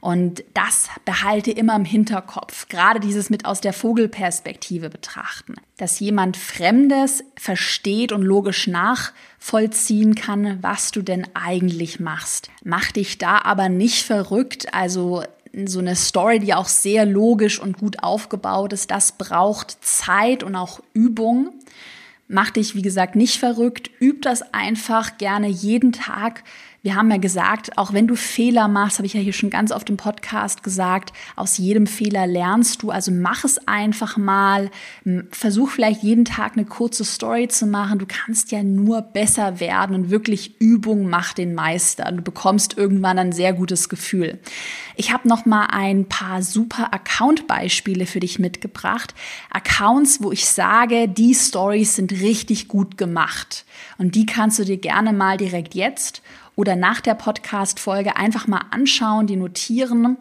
Und 0.00 0.44
das 0.54 0.88
behalte 1.04 1.50
immer 1.50 1.74
im 1.76 1.84
Hinterkopf, 1.84 2.68
gerade 2.68 3.00
dieses 3.00 3.30
mit 3.30 3.44
aus 3.44 3.60
der 3.60 3.72
Vogelperspektive 3.72 4.90
betrachten, 4.90 5.54
dass 5.78 6.00
jemand 6.00 6.36
Fremdes 6.36 7.24
versteht 7.36 8.12
und 8.12 8.22
logisch 8.22 8.66
nachvollziehen 8.66 10.14
kann, 10.14 10.62
was 10.62 10.90
du 10.90 11.02
denn 11.02 11.26
eigentlich 11.34 12.00
machst. 12.00 12.50
Mach 12.62 12.92
dich 12.92 13.18
da 13.18 13.38
aber 13.38 13.68
nicht 13.68 14.04
verrückt, 14.04 14.72
also 14.72 15.22
so 15.64 15.78
eine 15.78 15.96
Story, 15.96 16.38
die 16.38 16.54
auch 16.54 16.68
sehr 16.68 17.06
logisch 17.06 17.58
und 17.58 17.78
gut 17.78 18.02
aufgebaut 18.02 18.72
ist, 18.72 18.90
das 18.90 19.12
braucht 19.12 19.78
Zeit 19.82 20.42
und 20.42 20.54
auch 20.54 20.80
Übung. 20.92 21.54
Mach 22.28 22.50
dich, 22.50 22.74
wie 22.74 22.82
gesagt, 22.82 23.14
nicht 23.14 23.38
verrückt, 23.38 23.90
üb 24.00 24.22
das 24.22 24.52
einfach 24.52 25.16
gerne 25.16 25.48
jeden 25.48 25.92
Tag 25.92 26.42
wir 26.86 26.94
haben 26.94 27.10
ja 27.10 27.16
gesagt, 27.16 27.76
auch 27.78 27.92
wenn 27.92 28.06
du 28.06 28.14
Fehler 28.14 28.68
machst, 28.68 28.98
habe 28.98 29.06
ich 29.06 29.14
ja 29.14 29.20
hier 29.20 29.32
schon 29.32 29.50
ganz 29.50 29.72
oft 29.72 29.90
im 29.90 29.96
Podcast 29.96 30.62
gesagt, 30.62 31.12
aus 31.34 31.58
jedem 31.58 31.88
Fehler 31.88 32.28
lernst 32.28 32.80
du. 32.80 32.92
Also 32.92 33.10
mach 33.10 33.42
es 33.42 33.58
einfach 33.66 34.16
mal. 34.16 34.70
Versuch 35.32 35.70
vielleicht 35.70 36.04
jeden 36.04 36.24
Tag 36.24 36.52
eine 36.52 36.64
kurze 36.64 37.04
Story 37.04 37.48
zu 37.48 37.66
machen. 37.66 37.98
Du 37.98 38.06
kannst 38.06 38.52
ja 38.52 38.62
nur 38.62 39.02
besser 39.02 39.58
werden 39.58 39.96
und 39.96 40.10
wirklich 40.10 40.60
Übung 40.60 41.10
macht 41.10 41.38
den 41.38 41.56
Meister. 41.56 42.12
Du 42.12 42.22
bekommst 42.22 42.78
irgendwann 42.78 43.18
ein 43.18 43.32
sehr 43.32 43.52
gutes 43.52 43.88
Gefühl. 43.88 44.38
Ich 44.94 45.12
habe 45.12 45.26
noch 45.26 45.44
mal 45.44 45.66
ein 45.66 46.04
paar 46.04 46.40
super 46.40 46.94
Account-Beispiele 46.94 48.06
für 48.06 48.20
dich 48.20 48.38
mitgebracht. 48.38 49.12
Accounts, 49.50 50.22
wo 50.22 50.30
ich 50.30 50.48
sage, 50.48 51.08
die 51.08 51.34
Stories 51.34 51.96
sind 51.96 52.12
richtig 52.12 52.68
gut 52.68 52.96
gemacht. 52.96 53.64
Und 53.98 54.14
die 54.14 54.24
kannst 54.24 54.60
du 54.60 54.64
dir 54.64 54.78
gerne 54.78 55.12
mal 55.12 55.36
direkt 55.36 55.74
jetzt 55.74 56.22
oder 56.56 56.74
nach 56.74 57.00
der 57.00 57.14
Podcast-Folge 57.14 58.16
einfach 58.16 58.48
mal 58.48 58.62
anschauen, 58.70 59.26
die 59.26 59.36
notieren. 59.36 60.16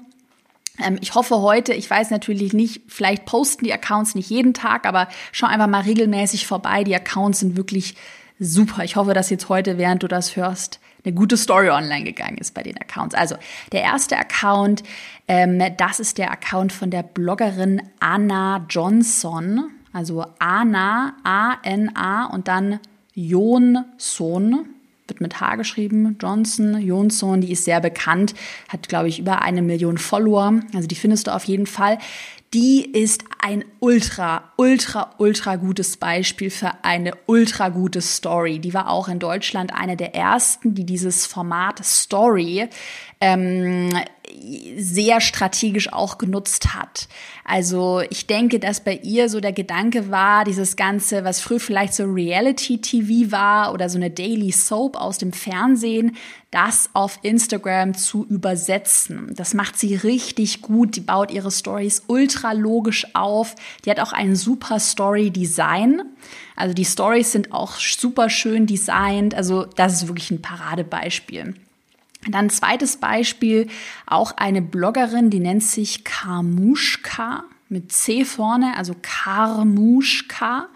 Ähm, 0.77 0.99
ich 1.01 1.15
hoffe 1.15 1.41
heute, 1.41 1.73
ich 1.73 1.89
weiß 1.89 2.11
natürlich 2.11 2.53
nicht, 2.53 2.83
vielleicht 2.87 3.25
posten 3.25 3.65
die 3.65 3.73
Accounts 3.73 4.13
nicht 4.13 4.29
jeden 4.29 4.53
Tag, 4.53 4.85
aber 4.85 5.07
schau 5.31 5.47
einfach 5.47 5.67
mal 5.67 5.81
regelmäßig 5.81 6.45
vorbei. 6.45 6.83
Die 6.83 6.95
Accounts 6.95 7.39
sind 7.39 7.57
wirklich 7.57 7.95
super. 8.37 8.83
Ich 8.83 8.97
hoffe, 8.97 9.13
dass 9.13 9.29
jetzt 9.29 9.49
heute, 9.49 9.77
während 9.77 10.03
du 10.03 10.07
das 10.07 10.35
hörst, 10.35 10.79
eine 11.05 11.13
gute 11.13 11.37
Story 11.37 11.69
online 11.69 12.03
gegangen 12.03 12.37
ist 12.37 12.53
bei 12.53 12.63
den 12.63 12.77
Accounts. 12.77 13.15
Also 13.15 13.35
der 13.71 13.83
erste 13.83 14.17
Account, 14.17 14.83
ähm, 15.27 15.61
das 15.77 15.99
ist 15.99 16.17
der 16.17 16.31
Account 16.31 16.73
von 16.73 16.89
der 16.89 17.03
Bloggerin 17.03 17.81
Anna 17.99 18.65
Johnson. 18.69 19.71
Also 19.93 20.25
Anna, 20.39 21.15
A-N-A 21.23 22.25
und 22.25 22.49
dann 22.49 22.79
Jonsson 23.13 24.74
wird 25.07 25.21
mit 25.21 25.39
H 25.39 25.55
geschrieben, 25.55 26.17
Johnson, 26.21 26.79
Jonsson, 26.79 27.41
die 27.41 27.51
ist 27.51 27.65
sehr 27.65 27.79
bekannt, 27.79 28.33
hat, 28.69 28.89
glaube 28.89 29.07
ich, 29.07 29.19
über 29.19 29.41
eine 29.41 29.61
Million 29.61 29.97
Follower. 29.97 30.59
Also 30.73 30.87
die 30.87 30.95
findest 30.95 31.27
du 31.27 31.35
auf 31.35 31.43
jeden 31.45 31.67
Fall. 31.67 31.97
Die 32.53 32.85
ist 32.85 33.25
ein 33.39 33.65
ultra, 33.79 34.53
ultra, 34.55 35.13
ultra 35.17 35.57
gutes 35.57 35.97
Beispiel 35.97 36.49
für 36.49 36.71
eine 36.83 37.11
ultra 37.25 37.69
gute 37.69 38.01
Story. 38.01 38.59
Die 38.59 38.73
war 38.73 38.89
auch 38.89 39.09
in 39.09 39.19
Deutschland 39.19 39.73
eine 39.73 39.97
der 39.97 40.15
ersten, 40.15 40.73
die 40.73 40.85
dieses 40.85 41.25
Format 41.25 41.83
Story 41.83 42.69
ähm, 43.19 43.89
sehr 44.77 45.21
strategisch 45.21 45.91
auch 45.91 46.17
genutzt 46.17 46.73
hat. 46.73 47.07
Also 47.43 48.01
ich 48.09 48.27
denke, 48.27 48.59
dass 48.59 48.83
bei 48.83 48.99
ihr 49.03 49.29
so 49.29 49.39
der 49.39 49.53
Gedanke 49.53 50.09
war, 50.09 50.43
dieses 50.43 50.75
Ganze, 50.75 51.23
was 51.23 51.39
früher 51.39 51.59
vielleicht 51.59 51.93
so 51.93 52.03
Reality-TV 52.05 53.31
war 53.31 53.73
oder 53.73 53.89
so 53.89 53.97
eine 53.97 54.09
Daily 54.09 54.51
Soap 54.51 54.95
aus 54.97 55.17
dem 55.17 55.31
Fernsehen, 55.31 56.17
das 56.51 56.89
auf 56.93 57.19
Instagram 57.21 57.93
zu 57.95 58.25
übersetzen. 58.25 59.33
Das 59.35 59.53
macht 59.53 59.77
sie 59.77 59.95
richtig 59.95 60.61
gut. 60.61 60.95
Die 60.95 61.01
baut 61.01 61.31
ihre 61.31 61.51
Stories 61.51 62.03
ultra 62.07 62.53
logisch 62.53 63.05
auf. 63.13 63.55
Die 63.83 63.91
hat 63.91 63.99
auch 63.99 64.13
ein 64.13 64.35
super 64.35 64.79
Story-Design. 64.79 66.01
Also 66.55 66.73
die 66.73 66.85
Stories 66.85 67.31
sind 67.31 67.51
auch 67.51 67.75
super 67.75 68.29
schön 68.29 68.65
designt. 68.65 69.35
Also 69.35 69.65
das 69.65 69.93
ist 69.93 70.07
wirklich 70.07 70.31
ein 70.31 70.41
Paradebeispiel. 70.41 71.55
Dann 72.29 72.49
zweites 72.49 72.97
Beispiel, 72.97 73.67
auch 74.05 74.31
eine 74.37 74.61
Bloggerin, 74.61 75.29
die 75.29 75.39
nennt 75.39 75.63
sich 75.63 76.03
Karmuschka 76.03 77.43
mit 77.69 77.91
C 77.91 78.25
vorne, 78.25 78.75
also 78.77 78.95
Karmuschka. 79.01 80.67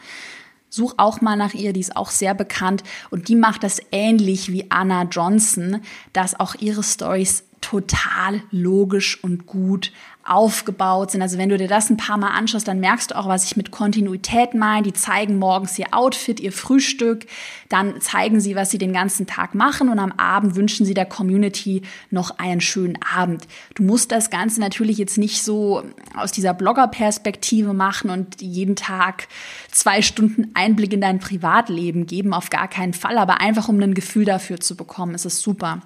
Such 0.71 0.93
auch 0.97 1.21
mal 1.21 1.35
nach 1.35 1.55
ihr, 1.55 1.73
die 1.73 1.79
ist 1.79 1.95
auch 1.95 2.11
sehr 2.11 2.35
bekannt 2.35 2.83
und 3.09 3.27
die 3.27 3.35
macht 3.35 3.63
das 3.63 3.81
ähnlich 3.91 4.51
wie 4.51 4.69
Anna 4.69 5.03
Johnson, 5.03 5.81
dass 6.13 6.39
auch 6.39 6.53
ihre 6.55 6.83
Stories 6.83 7.43
total 7.61 8.41
logisch 8.51 9.23
und 9.23 9.45
gut 9.45 9.91
aufgebaut 10.29 11.11
sind. 11.11 11.23
Also 11.23 11.39
wenn 11.39 11.49
du 11.49 11.57
dir 11.57 11.67
das 11.67 11.89
ein 11.89 11.97
paar 11.97 12.17
Mal 12.17 12.29
anschaust, 12.29 12.67
dann 12.67 12.79
merkst 12.79 13.11
du 13.11 13.17
auch, 13.17 13.27
was 13.27 13.45
ich 13.45 13.57
mit 13.57 13.71
Kontinuität 13.71 14.53
meine. 14.53 14.83
Die 14.83 14.93
zeigen 14.93 15.39
morgens 15.39 15.79
ihr 15.79 15.87
Outfit, 15.91 16.39
ihr 16.39 16.51
Frühstück, 16.51 17.25
dann 17.67 17.99
zeigen 17.99 18.39
sie, 18.39 18.55
was 18.55 18.69
sie 18.69 18.77
den 18.77 18.93
ganzen 18.93 19.25
Tag 19.25 19.55
machen 19.55 19.89
und 19.89 19.97
am 19.97 20.11
Abend 20.11 20.55
wünschen 20.55 20.85
sie 20.85 20.93
der 20.93 21.07
Community 21.07 21.81
noch 22.11 22.37
einen 22.37 22.61
schönen 22.61 22.99
Abend. 23.01 23.47
Du 23.73 23.83
musst 23.83 24.11
das 24.11 24.29
Ganze 24.29 24.59
natürlich 24.59 24.99
jetzt 24.99 25.17
nicht 25.17 25.41
so 25.41 25.83
aus 26.15 26.31
dieser 26.31 26.53
Blogger-Perspektive 26.53 27.73
machen 27.73 28.11
und 28.11 28.39
jeden 28.41 28.75
Tag 28.75 29.27
zwei 29.71 30.03
Stunden 30.03 30.51
Einblick 30.53 30.93
in 30.93 31.01
dein 31.01 31.19
Privatleben 31.19 32.05
geben, 32.05 32.33
auf 32.33 32.51
gar 32.51 32.67
keinen 32.67 32.93
Fall, 32.93 33.17
aber 33.17 33.41
einfach 33.41 33.67
um 33.67 33.79
ein 33.79 33.95
Gefühl 33.95 34.25
dafür 34.25 34.59
zu 34.59 34.75
bekommen, 34.75 35.15
ist 35.15 35.25
es 35.25 35.41
super. 35.41 35.81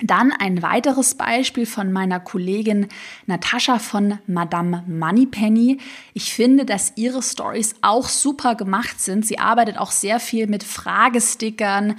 Dann 0.00 0.32
ein 0.32 0.62
weiteres 0.62 1.14
Beispiel 1.14 1.66
von 1.66 1.92
meiner 1.92 2.18
Kollegin 2.18 2.88
Natascha 3.26 3.78
von 3.78 4.18
Madame 4.26 4.84
Moneypenny. 4.88 5.78
Ich 6.14 6.32
finde, 6.32 6.64
dass 6.64 6.94
ihre 6.96 7.22
Stories 7.22 7.74
auch 7.82 8.08
super 8.08 8.54
gemacht 8.54 9.00
sind. 9.00 9.26
Sie 9.26 9.38
arbeitet 9.38 9.78
auch 9.78 9.90
sehr 9.90 10.18
viel 10.18 10.46
mit 10.46 10.64
Fragestickern 10.64 11.96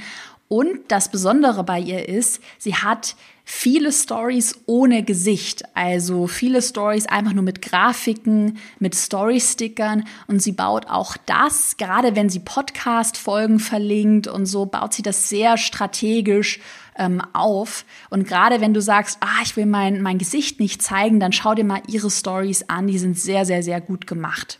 und 0.54 0.80
das 0.90 1.10
Besondere 1.10 1.64
bei 1.64 1.80
ihr 1.80 2.08
ist, 2.08 2.40
sie 2.60 2.76
hat 2.76 3.16
viele 3.44 3.92
Stories 3.92 4.62
ohne 4.66 5.04
Gesicht, 5.04 5.64
also 5.74 6.28
viele 6.28 6.62
Stories 6.62 7.06
einfach 7.06 7.34
nur 7.34 7.44
mit 7.44 7.62
Grafiken, 7.62 8.58
mit 8.80 8.96
Story-Stickern 8.96 10.06
und 10.28 10.42
sie 10.42 10.54
baut 10.54 10.88
auch 10.88 11.18
das, 11.26 11.78
gerade 11.78 12.16
wenn 12.16 12.30
sie 12.30 12.40
Podcast-Folgen 12.40 13.60
verlinkt 13.60 14.28
und 14.28 14.46
so, 14.46 14.66
baut 14.66 14.94
sie 14.94 15.02
das 15.02 15.30
sehr 15.30 15.58
strategisch 15.58 16.60
ähm, 16.98 17.22
auf. 17.34 17.86
Und 18.10 18.28
gerade 18.28 18.62
wenn 18.62 18.74
du 18.74 18.82
sagst, 18.82 19.18
ah, 19.22 19.42
ich 19.44 19.56
will 19.58 19.66
mein, 19.66 20.02
mein 20.02 20.18
Gesicht 20.18 20.60
nicht 20.60 20.82
zeigen, 20.82 21.20
dann 21.20 21.34
schau 21.34 21.56
dir 21.56 21.64
mal 21.64 21.82
ihre 21.88 22.12
Stories 22.12 22.70
an. 22.70 22.88
Die 22.88 23.00
sind 23.00 23.18
sehr, 23.18 23.46
sehr, 23.46 23.64
sehr 23.64 23.82
gut 23.82 24.08
gemacht. 24.08 24.60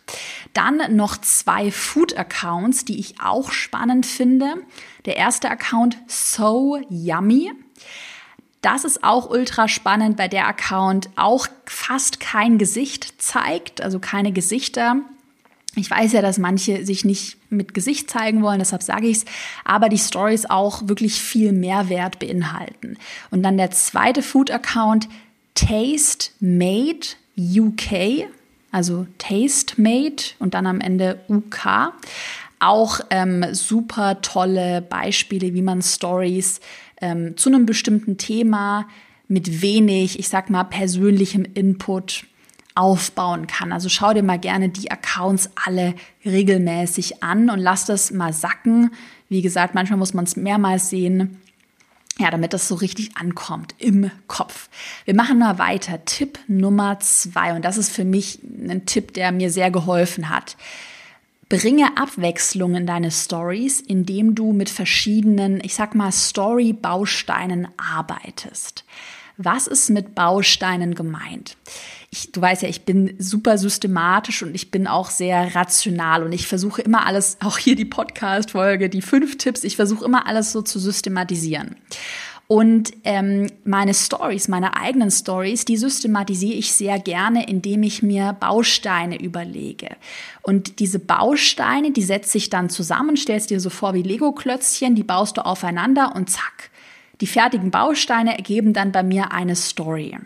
Dann 0.52 0.96
noch 0.96 1.16
zwei 1.16 1.70
Food-Accounts, 1.70 2.84
die 2.84 2.98
ich 2.98 3.20
auch 3.20 3.52
spannend 3.52 4.06
finde. 4.06 4.56
Der 5.04 5.16
erste 5.16 5.50
Account 5.50 5.98
So 6.06 6.78
Yummy. 6.88 7.52
Das 8.64 8.86
ist 8.86 9.04
auch 9.04 9.28
ultra 9.28 9.68
spannend, 9.68 10.18
weil 10.18 10.30
der 10.30 10.48
Account 10.48 11.10
auch 11.16 11.48
fast 11.66 12.18
kein 12.18 12.56
Gesicht 12.56 13.20
zeigt, 13.20 13.82
also 13.82 13.98
keine 13.98 14.32
Gesichter. 14.32 14.96
Ich 15.76 15.90
weiß 15.90 16.12
ja, 16.12 16.22
dass 16.22 16.38
manche 16.38 16.86
sich 16.86 17.04
nicht 17.04 17.36
mit 17.50 17.74
Gesicht 17.74 18.08
zeigen 18.08 18.42
wollen, 18.42 18.60
deshalb 18.60 18.82
sage 18.82 19.06
ich 19.06 19.18
es, 19.18 19.24
aber 19.66 19.90
die 19.90 19.98
Stories 19.98 20.46
auch 20.48 20.88
wirklich 20.88 21.20
viel 21.20 21.52
Mehrwert 21.52 22.18
beinhalten. 22.18 22.96
Und 23.30 23.42
dann 23.42 23.58
der 23.58 23.70
zweite 23.70 24.22
Food-Account, 24.22 25.10
Taste 25.54 26.30
Made 26.40 27.06
UK, 27.36 28.28
also 28.72 29.06
Taste 29.18 29.78
Made 29.78 30.22
und 30.38 30.54
dann 30.54 30.66
am 30.66 30.80
Ende 30.80 31.20
UK. 31.28 31.92
Auch 32.60 33.00
ähm, 33.10 33.44
super 33.52 34.22
tolle 34.22 34.80
Beispiele, 34.80 35.52
wie 35.52 35.60
man 35.60 35.82
Stories 35.82 36.60
ähm, 37.00 37.36
zu 37.36 37.48
einem 37.48 37.66
bestimmten 37.66 38.18
Thema 38.18 38.86
mit 39.28 39.62
wenig, 39.62 40.18
ich 40.18 40.28
sag 40.28 40.50
mal, 40.50 40.64
persönlichem 40.64 41.44
Input 41.54 42.26
aufbauen 42.74 43.46
kann. 43.46 43.72
Also 43.72 43.88
schau 43.88 44.12
dir 44.12 44.22
mal 44.22 44.38
gerne 44.38 44.68
die 44.68 44.90
Accounts 44.90 45.50
alle 45.64 45.94
regelmäßig 46.24 47.22
an 47.22 47.50
und 47.50 47.60
lass 47.60 47.86
das 47.86 48.10
mal 48.10 48.32
sacken. 48.32 48.90
Wie 49.28 49.42
gesagt, 49.42 49.74
manchmal 49.74 49.98
muss 49.98 50.14
man 50.14 50.24
es 50.24 50.36
mehrmals 50.36 50.90
sehen. 50.90 51.40
Ja, 52.18 52.30
damit 52.30 52.52
das 52.52 52.68
so 52.68 52.76
richtig 52.76 53.16
ankommt 53.16 53.74
im 53.78 54.10
Kopf. 54.28 54.68
Wir 55.04 55.16
machen 55.16 55.38
mal 55.38 55.58
weiter. 55.58 56.04
Tipp 56.04 56.38
Nummer 56.46 57.00
zwei. 57.00 57.54
Und 57.54 57.64
das 57.64 57.76
ist 57.76 57.90
für 57.90 58.04
mich 58.04 58.38
ein 58.42 58.86
Tipp, 58.86 59.14
der 59.14 59.32
mir 59.32 59.50
sehr 59.50 59.72
geholfen 59.72 60.28
hat. 60.28 60.56
Bringe 61.56 61.96
Abwechslung 61.96 62.74
in 62.74 62.84
deine 62.84 63.12
Stories, 63.12 63.80
indem 63.80 64.34
du 64.34 64.52
mit 64.52 64.68
verschiedenen, 64.68 65.60
ich 65.62 65.76
sag 65.76 65.94
mal, 65.94 66.10
Story-Bausteinen 66.10 67.68
arbeitest. 67.76 68.84
Was 69.36 69.68
ist 69.68 69.88
mit 69.88 70.16
Bausteinen 70.16 70.96
gemeint? 70.96 71.56
Ich, 72.10 72.32
du 72.32 72.40
weißt 72.40 72.62
ja, 72.62 72.68
ich 72.68 72.84
bin 72.84 73.14
super 73.20 73.56
systematisch 73.56 74.42
und 74.42 74.56
ich 74.56 74.72
bin 74.72 74.88
auch 74.88 75.10
sehr 75.10 75.54
rational 75.54 76.24
und 76.24 76.32
ich 76.32 76.48
versuche 76.48 76.82
immer 76.82 77.06
alles, 77.06 77.36
auch 77.40 77.58
hier 77.58 77.76
die 77.76 77.84
Podcast-Folge, 77.84 78.88
die 78.88 79.02
fünf 79.02 79.38
Tipps, 79.38 79.62
ich 79.62 79.76
versuche 79.76 80.04
immer 80.04 80.26
alles 80.26 80.50
so 80.50 80.60
zu 80.60 80.80
systematisieren. 80.80 81.76
Und 82.46 82.92
ähm, 83.04 83.46
meine 83.64 83.94
Stories, 83.94 84.48
meine 84.48 84.76
eigenen 84.76 85.10
Stories, 85.10 85.64
die 85.64 85.78
systematisiere 85.78 86.54
ich 86.54 86.72
sehr 86.72 86.98
gerne, 86.98 87.48
indem 87.48 87.82
ich 87.82 88.02
mir 88.02 88.34
Bausteine 88.38 89.20
überlege. 89.20 89.96
Und 90.42 90.78
diese 90.78 90.98
Bausteine, 90.98 91.90
die 91.90 92.02
setze 92.02 92.36
ich 92.36 92.50
dann 92.50 92.68
zusammen, 92.68 93.16
stellst 93.16 93.48
dir 93.48 93.60
so 93.60 93.70
vor 93.70 93.94
wie 93.94 94.02
Lego-Klötzchen, 94.02 94.94
die 94.94 95.04
baust 95.04 95.38
du 95.38 95.46
aufeinander 95.46 96.14
und 96.14 96.28
zack. 96.28 96.70
Die 97.20 97.26
fertigen 97.26 97.70
Bausteine 97.70 98.36
ergeben 98.36 98.74
dann 98.74 98.92
bei 98.92 99.02
mir 99.02 99.32
eine 99.32 99.56
Story. 99.56 100.18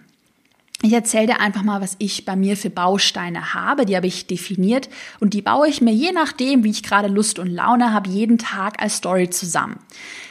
Ich 0.81 0.93
erzähle 0.93 1.27
dir 1.27 1.41
einfach 1.41 1.65
mal, 1.65 1.81
was 1.81 1.97
ich 1.99 2.25
bei 2.25 2.37
mir 2.37 2.57
für 2.57 2.71
Bausteine 2.71 3.53
habe. 3.53 3.85
Die 3.85 3.97
habe 3.97 4.07
ich 4.07 4.29
definiert 4.29 4.89
und 5.19 5.35
die 5.35 5.43
baue 5.43 5.69
ich 5.69 5.81
mir 5.81 5.93
je 5.93 6.13
nachdem, 6.13 6.63
wie 6.63 6.71
ich 6.71 6.85
gerade 6.85 7.09
Lust 7.09 7.41
und 7.41 7.49
Laune 7.49 7.93
habe, 7.93 8.09
jeden 8.09 8.39
Tag 8.39 8.81
als 8.81 8.99
Story 8.99 9.29
zusammen. 9.29 9.81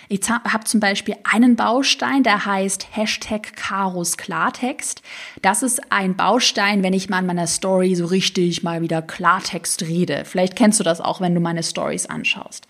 Ich 0.08 0.22
habe 0.30 0.64
zum 0.64 0.80
Beispiel 0.80 1.16
einen 1.30 1.58
Baustein, 1.58 2.24
der 2.24 2.46
heißt 2.46 2.88
Hashtag 2.92 3.58
Karos 3.58 4.16
Klartext. 4.16 5.02
Das 5.42 5.64
ist 5.64 5.92
ein 5.92 6.16
Baustein, 6.16 6.82
wenn 6.82 6.94
ich 6.94 7.10
mal 7.10 7.20
in 7.20 7.26
meiner 7.26 7.48
Story 7.48 7.94
so 7.96 8.06
richtig 8.06 8.64
mal 8.64 8.82
wieder 8.82 9.02
Klartext 9.02 9.84
rede. 9.84 10.24
Vielleicht 10.24 10.56
kennst 10.56 10.80
du 10.80 10.86
das 10.86 11.02
auch, 11.02 11.20
wenn 11.20 11.36
du 11.36 11.42
meine 11.42 11.62
Stories 11.62 12.06
anschaust. 12.06 12.68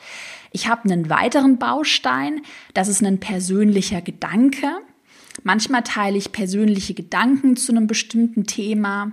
Ich 0.51 0.67
habe 0.67 0.85
einen 0.85 1.11
weiteren 1.11 1.59
Baustein, 1.59 2.41
das 2.73 2.87
ist 2.87 3.03
ein 3.03 3.19
persönlicher 3.19 4.01
Gedanke. 4.01 4.71
Manchmal 5.43 5.83
teile 5.83 6.17
ich 6.17 6.31
persönliche 6.31 6.93
Gedanken 6.93 7.55
zu 7.55 7.71
einem 7.71 7.87
bestimmten 7.87 8.45
Thema. 8.45 9.11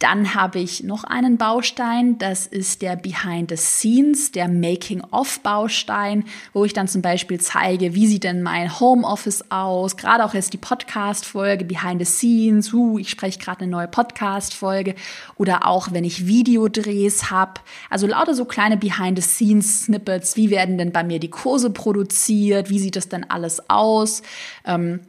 Dann 0.00 0.34
habe 0.34 0.60
ich 0.60 0.82
noch 0.82 1.04
einen 1.04 1.36
Baustein, 1.36 2.16
das 2.16 2.46
ist 2.46 2.80
der 2.80 2.96
Behind 2.96 3.50
the 3.50 3.58
Scenes, 3.58 4.32
der 4.32 4.48
Making-of-Baustein, 4.48 6.24
wo 6.54 6.64
ich 6.64 6.72
dann 6.72 6.88
zum 6.88 7.02
Beispiel 7.02 7.38
zeige, 7.38 7.94
wie 7.94 8.06
sieht 8.06 8.24
denn 8.24 8.42
mein 8.42 8.80
Homeoffice 8.80 9.50
aus, 9.50 9.98
gerade 9.98 10.24
auch 10.24 10.32
jetzt 10.32 10.54
die 10.54 10.58
Podcast-Folge 10.58 11.66
Behind 11.66 12.00
the 12.00 12.10
Scenes, 12.10 12.72
uh, 12.72 12.98
ich 12.98 13.10
spreche 13.10 13.38
gerade 13.38 13.60
eine 13.60 13.70
neue 13.70 13.88
Podcast-Folge. 13.88 14.94
Oder 15.36 15.66
auch 15.66 15.92
wenn 15.92 16.04
ich 16.04 16.26
Videodrehs 16.26 17.30
habe, 17.30 17.60
also 17.90 18.06
lauter 18.06 18.34
so 18.34 18.46
kleine 18.46 18.78
Behind 18.78 19.22
the 19.22 19.28
Scenes-Snippets, 19.28 20.34
wie 20.34 20.48
werden 20.48 20.78
denn 20.78 20.92
bei 20.92 21.04
mir 21.04 21.18
die 21.18 21.28
Kurse 21.28 21.68
produziert, 21.68 22.70
wie 22.70 22.78
sieht 22.78 22.96
das 22.96 23.10
denn 23.10 23.28
alles 23.28 23.68
aus, 23.68 24.22
ähm, 24.64 25.00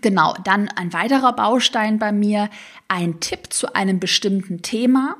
Genau, 0.00 0.34
dann 0.44 0.68
ein 0.68 0.92
weiterer 0.92 1.34
Baustein 1.34 1.98
bei 1.98 2.12
mir, 2.12 2.48
ein 2.88 3.20
Tipp 3.20 3.52
zu 3.52 3.74
einem 3.74 4.00
bestimmten 4.00 4.62
Thema. 4.62 5.16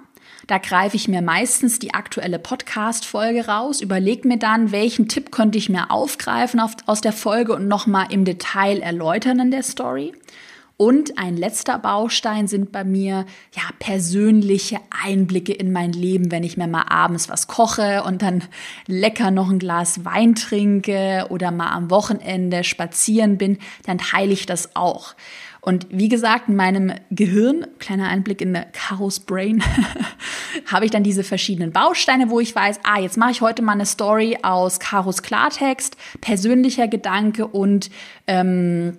Da 0.46 0.58
greife 0.58 0.96
ich 0.96 1.08
mir 1.08 1.22
meistens 1.22 1.78
die 1.78 1.94
aktuelle 1.94 2.38
Podcast-Folge 2.38 3.46
raus, 3.46 3.80
überlege 3.80 4.26
mir 4.26 4.38
dann, 4.38 4.72
welchen 4.72 5.08
Tipp 5.08 5.30
könnte 5.30 5.58
ich 5.58 5.68
mir 5.68 5.90
aufgreifen 5.90 6.58
auf, 6.58 6.74
aus 6.86 7.00
der 7.00 7.12
Folge 7.12 7.54
und 7.54 7.68
nochmal 7.68 8.06
im 8.10 8.24
Detail 8.24 8.80
erläutern 8.80 9.38
in 9.38 9.50
der 9.50 9.62
Story. 9.62 10.12
Und 10.76 11.18
ein 11.18 11.36
letzter 11.36 11.78
Baustein 11.78 12.48
sind 12.48 12.72
bei 12.72 12.82
mir 12.82 13.26
ja 13.54 13.62
persönliche 13.78 14.78
Einblicke 15.04 15.52
in 15.52 15.72
mein 15.72 15.92
Leben, 15.92 16.30
wenn 16.30 16.42
ich 16.42 16.56
mir 16.56 16.66
mal 16.66 16.86
abends 16.88 17.28
was 17.28 17.46
koche 17.46 18.02
und 18.04 18.22
dann 18.22 18.44
lecker 18.86 19.30
noch 19.30 19.50
ein 19.50 19.58
Glas 19.58 20.04
Wein 20.04 20.34
trinke 20.34 21.26
oder 21.30 21.50
mal 21.50 21.70
am 21.70 21.90
Wochenende 21.90 22.64
spazieren 22.64 23.38
bin, 23.38 23.58
dann 23.84 23.98
teile 23.98 24.32
ich 24.32 24.46
das 24.46 24.74
auch. 24.74 25.14
Und 25.64 25.86
wie 25.90 26.08
gesagt, 26.08 26.48
in 26.48 26.56
meinem 26.56 26.92
Gehirn, 27.12 27.68
kleiner 27.78 28.08
Einblick 28.08 28.40
in 28.40 28.58
Chaos 28.72 29.20
Brain, 29.20 29.62
habe 30.66 30.84
ich 30.84 30.90
dann 30.90 31.04
diese 31.04 31.22
verschiedenen 31.22 31.70
Bausteine, 31.70 32.30
wo 32.30 32.40
ich 32.40 32.52
weiß, 32.52 32.80
ah, 32.82 32.98
jetzt 32.98 33.16
mache 33.16 33.30
ich 33.30 33.42
heute 33.42 33.62
mal 33.62 33.74
eine 33.74 33.86
Story 33.86 34.38
aus 34.42 34.80
Chaos 34.80 35.22
Klartext, 35.22 35.96
persönlicher 36.20 36.88
Gedanke 36.88 37.46
und 37.46 37.90
ähm, 38.26 38.98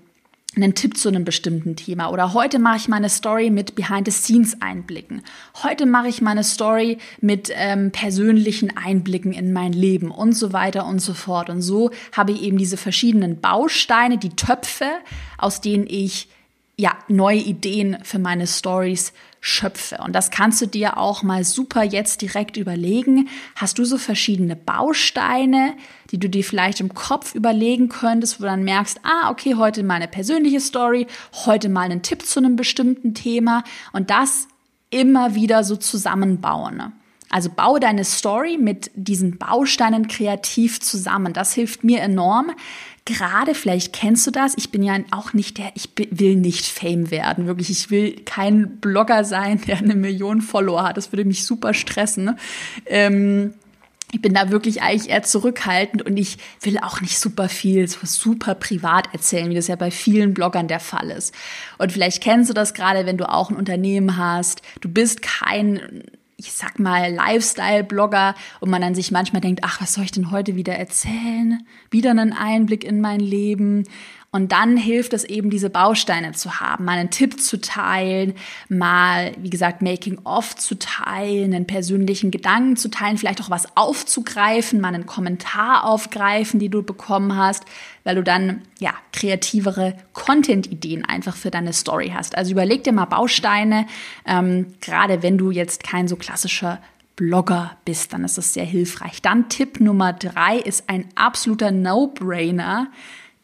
einen 0.55 0.75
Tipp 0.75 0.97
zu 0.97 1.09
einem 1.09 1.25
bestimmten 1.25 1.75
Thema. 1.75 2.09
Oder 2.09 2.33
heute 2.33 2.59
mache 2.59 2.77
ich 2.77 2.87
meine 2.87 3.09
Story 3.09 3.49
mit 3.49 3.75
Behind-the-Scenes-Einblicken. 3.75 5.23
Heute 5.63 5.85
mache 5.85 6.07
ich 6.07 6.21
meine 6.21 6.43
Story 6.43 6.97
mit 7.21 7.51
ähm, 7.53 7.91
persönlichen 7.91 8.75
Einblicken 8.77 9.33
in 9.33 9.53
mein 9.53 9.73
Leben 9.73 10.11
und 10.11 10.33
so 10.33 10.53
weiter 10.53 10.85
und 10.85 10.99
so 10.99 11.13
fort. 11.13 11.49
Und 11.49 11.61
so 11.61 11.91
habe 12.11 12.31
ich 12.31 12.43
eben 12.43 12.57
diese 12.57 12.77
verschiedenen 12.77 13.41
Bausteine, 13.41 14.17
die 14.17 14.35
Töpfe, 14.35 14.89
aus 15.37 15.61
denen 15.61 15.87
ich 15.87 16.29
ja 16.77 16.97
neue 17.07 17.37
Ideen 17.37 17.97
für 18.03 18.19
meine 18.19 18.47
Stories 18.47 19.13
schöpfe. 19.45 19.97
Und 19.97 20.13
das 20.13 20.31
kannst 20.31 20.61
du 20.61 20.67
dir 20.67 20.97
auch 20.97 21.21
mal 21.21 21.43
super 21.43 21.83
jetzt 21.83 22.21
direkt 22.21 22.55
überlegen. 22.55 23.27
Hast 23.57 23.77
du 23.77 23.83
so 23.83 23.97
verschiedene 23.97 24.55
Bausteine, 24.55 25.73
die 26.11 26.17
du 26.17 26.29
dir 26.29 26.45
vielleicht 26.45 26.79
im 26.79 26.93
Kopf 26.93 27.35
überlegen 27.35 27.89
könntest, 27.89 28.39
wo 28.39 28.43
du 28.43 28.49
dann 28.49 28.63
merkst, 28.63 29.01
ah, 29.03 29.29
okay, 29.29 29.55
heute 29.55 29.83
mal 29.83 29.95
eine 29.95 30.07
persönliche 30.07 30.61
Story, 30.61 31.07
heute 31.45 31.67
mal 31.67 31.81
einen 31.81 32.03
Tipp 32.03 32.25
zu 32.25 32.39
einem 32.39 32.55
bestimmten 32.55 33.15
Thema 33.15 33.65
und 33.91 34.09
das 34.11 34.47
immer 34.91 35.35
wieder 35.35 35.65
so 35.65 35.75
zusammenbauen. 35.75 36.93
Also 37.29 37.49
baue 37.49 37.81
deine 37.81 38.05
Story 38.05 38.57
mit 38.57 38.91
diesen 38.95 39.39
Bausteinen 39.39 40.07
kreativ 40.07 40.79
zusammen. 40.79 41.33
Das 41.33 41.53
hilft 41.53 41.83
mir 41.83 41.99
enorm, 41.99 42.51
gerade, 43.05 43.53
vielleicht 43.53 43.93
kennst 43.93 44.25
du 44.25 44.31
das, 44.31 44.53
ich 44.57 44.71
bin 44.71 44.83
ja 44.83 44.97
auch 45.11 45.33
nicht 45.33 45.57
der, 45.57 45.71
ich 45.75 45.89
will 46.11 46.35
nicht 46.35 46.65
Fame 46.65 47.11
werden, 47.11 47.47
wirklich, 47.47 47.69
ich 47.69 47.91
will 47.91 48.15
kein 48.25 48.77
Blogger 48.77 49.23
sein, 49.25 49.61
der 49.67 49.77
eine 49.77 49.95
Million 49.95 50.41
Follower 50.41 50.83
hat, 50.83 50.97
das 50.97 51.11
würde 51.11 51.25
mich 51.25 51.45
super 51.45 51.73
stressen. 51.73 52.37
Ähm, 52.85 53.53
ich 54.13 54.21
bin 54.21 54.35
da 54.35 54.51
wirklich 54.51 54.83
eigentlich 54.83 55.09
eher 55.09 55.23
zurückhaltend 55.23 56.03
und 56.03 56.17
ich 56.17 56.37
will 56.61 56.77
auch 56.77 57.01
nicht 57.01 57.17
super 57.17 57.49
viel, 57.49 57.87
so 57.87 57.97
super 58.03 58.53
privat 58.53 59.11
erzählen, 59.11 59.49
wie 59.49 59.55
das 59.55 59.67
ja 59.67 59.75
bei 59.75 59.89
vielen 59.89 60.35
Bloggern 60.35 60.67
der 60.67 60.79
Fall 60.79 61.09
ist. 61.09 61.33
Und 61.79 61.91
vielleicht 61.91 62.21
kennst 62.21 62.47
du 62.47 62.53
das 62.53 62.75
gerade, 62.75 63.07
wenn 63.07 63.17
du 63.17 63.27
auch 63.27 63.49
ein 63.49 63.55
Unternehmen 63.55 64.15
hast, 64.15 64.61
du 64.81 64.89
bist 64.89 65.23
kein 65.23 66.03
ich 66.43 66.53
sag 66.53 66.79
mal, 66.79 67.13
Lifestyle-Blogger 67.13 68.35
und 68.59 68.69
man 68.69 68.81
dann 68.81 68.95
sich 68.95 69.11
manchmal 69.11 69.41
denkt, 69.41 69.61
ach, 69.63 69.81
was 69.81 69.93
soll 69.93 70.03
ich 70.03 70.11
denn 70.11 70.31
heute 70.31 70.55
wieder 70.55 70.75
erzählen? 70.75 71.65
Wieder 71.89 72.11
einen 72.11 72.33
Einblick 72.33 72.83
in 72.83 73.01
mein 73.01 73.19
Leben. 73.19 73.85
Und 74.33 74.51
dann 74.51 74.77
hilft 74.77 75.13
es 75.13 75.25
eben, 75.25 75.51
diese 75.51 75.69
Bausteine 75.69 76.31
zu 76.31 76.59
haben, 76.59 76.85
mal 76.85 76.97
einen 76.97 77.11
Tipp 77.11 77.39
zu 77.39 77.61
teilen, 77.61 78.33
mal, 78.67 79.31
wie 79.37 79.51
gesagt, 79.51 79.83
Making-of 79.83 80.55
zu 80.55 80.79
teilen, 80.79 81.53
einen 81.53 81.67
persönlichen 81.67 82.31
Gedanken 82.31 82.75
zu 82.75 82.89
teilen, 82.89 83.19
vielleicht 83.19 83.41
auch 83.41 83.51
was 83.51 83.77
aufzugreifen, 83.77 84.81
mal 84.81 84.87
einen 84.87 85.05
Kommentar 85.05 85.83
aufgreifen, 85.83 86.59
die 86.59 86.69
du 86.69 86.81
bekommen 86.81 87.37
hast, 87.37 87.63
weil 88.05 88.15
du 88.15 88.23
dann, 88.23 88.63
ja, 88.79 88.95
kreativere 89.11 89.93
Content-Ideen 90.13 91.05
einfach 91.05 91.35
für 91.35 91.51
deine 91.51 91.71
Story 91.71 92.11
hast. 92.11 92.35
Also 92.35 92.53
überleg 92.53 92.83
dir 92.83 92.91
mal 92.91 93.05
Bausteine, 93.05 93.85
ähm, 94.25 94.73
gerade 94.81 95.21
wenn 95.21 95.37
du 95.37 95.51
jetzt 95.51 95.83
kein 95.83 96.07
so 96.07 96.15
klassischer 96.15 96.81
Blogger 97.15 97.77
bist, 97.85 98.13
dann 98.13 98.23
ist 98.23 98.39
das 98.39 98.55
sehr 98.55 98.65
hilfreich. 98.65 99.21
Dann 99.21 99.47
Tipp 99.47 99.79
Nummer 99.79 100.11
drei 100.11 100.57
ist 100.57 100.89
ein 100.89 101.05
absoluter 101.13 101.69
No-Brainer 101.69 102.87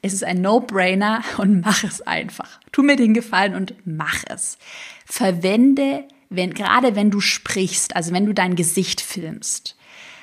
es 0.02 0.14
ist 0.14 0.24
ein 0.24 0.42
No-Brainer 0.42 1.24
und 1.38 1.62
mach 1.62 1.84
es 1.84 2.02
einfach. 2.02 2.60
Tu 2.72 2.84
mir 2.84 2.96
den 2.96 3.14
Gefallen 3.14 3.56
und 3.56 3.74
mach 3.86 4.24
es. 4.28 4.58
Verwende, 5.06 6.06
wenn, 6.30 6.54
gerade 6.54 6.96
wenn 6.96 7.12
du 7.12 7.20
sprichst, 7.20 7.96
also 7.96 8.14
wenn 8.14 8.26
du 8.26 8.34
dein 8.34 8.56
Gesicht 8.56 9.02
filmst, 9.02 9.76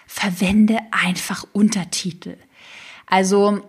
verwende 0.06 0.78
einfach 0.92 1.44
Untertitel. 1.52 2.36
Also 3.06 3.62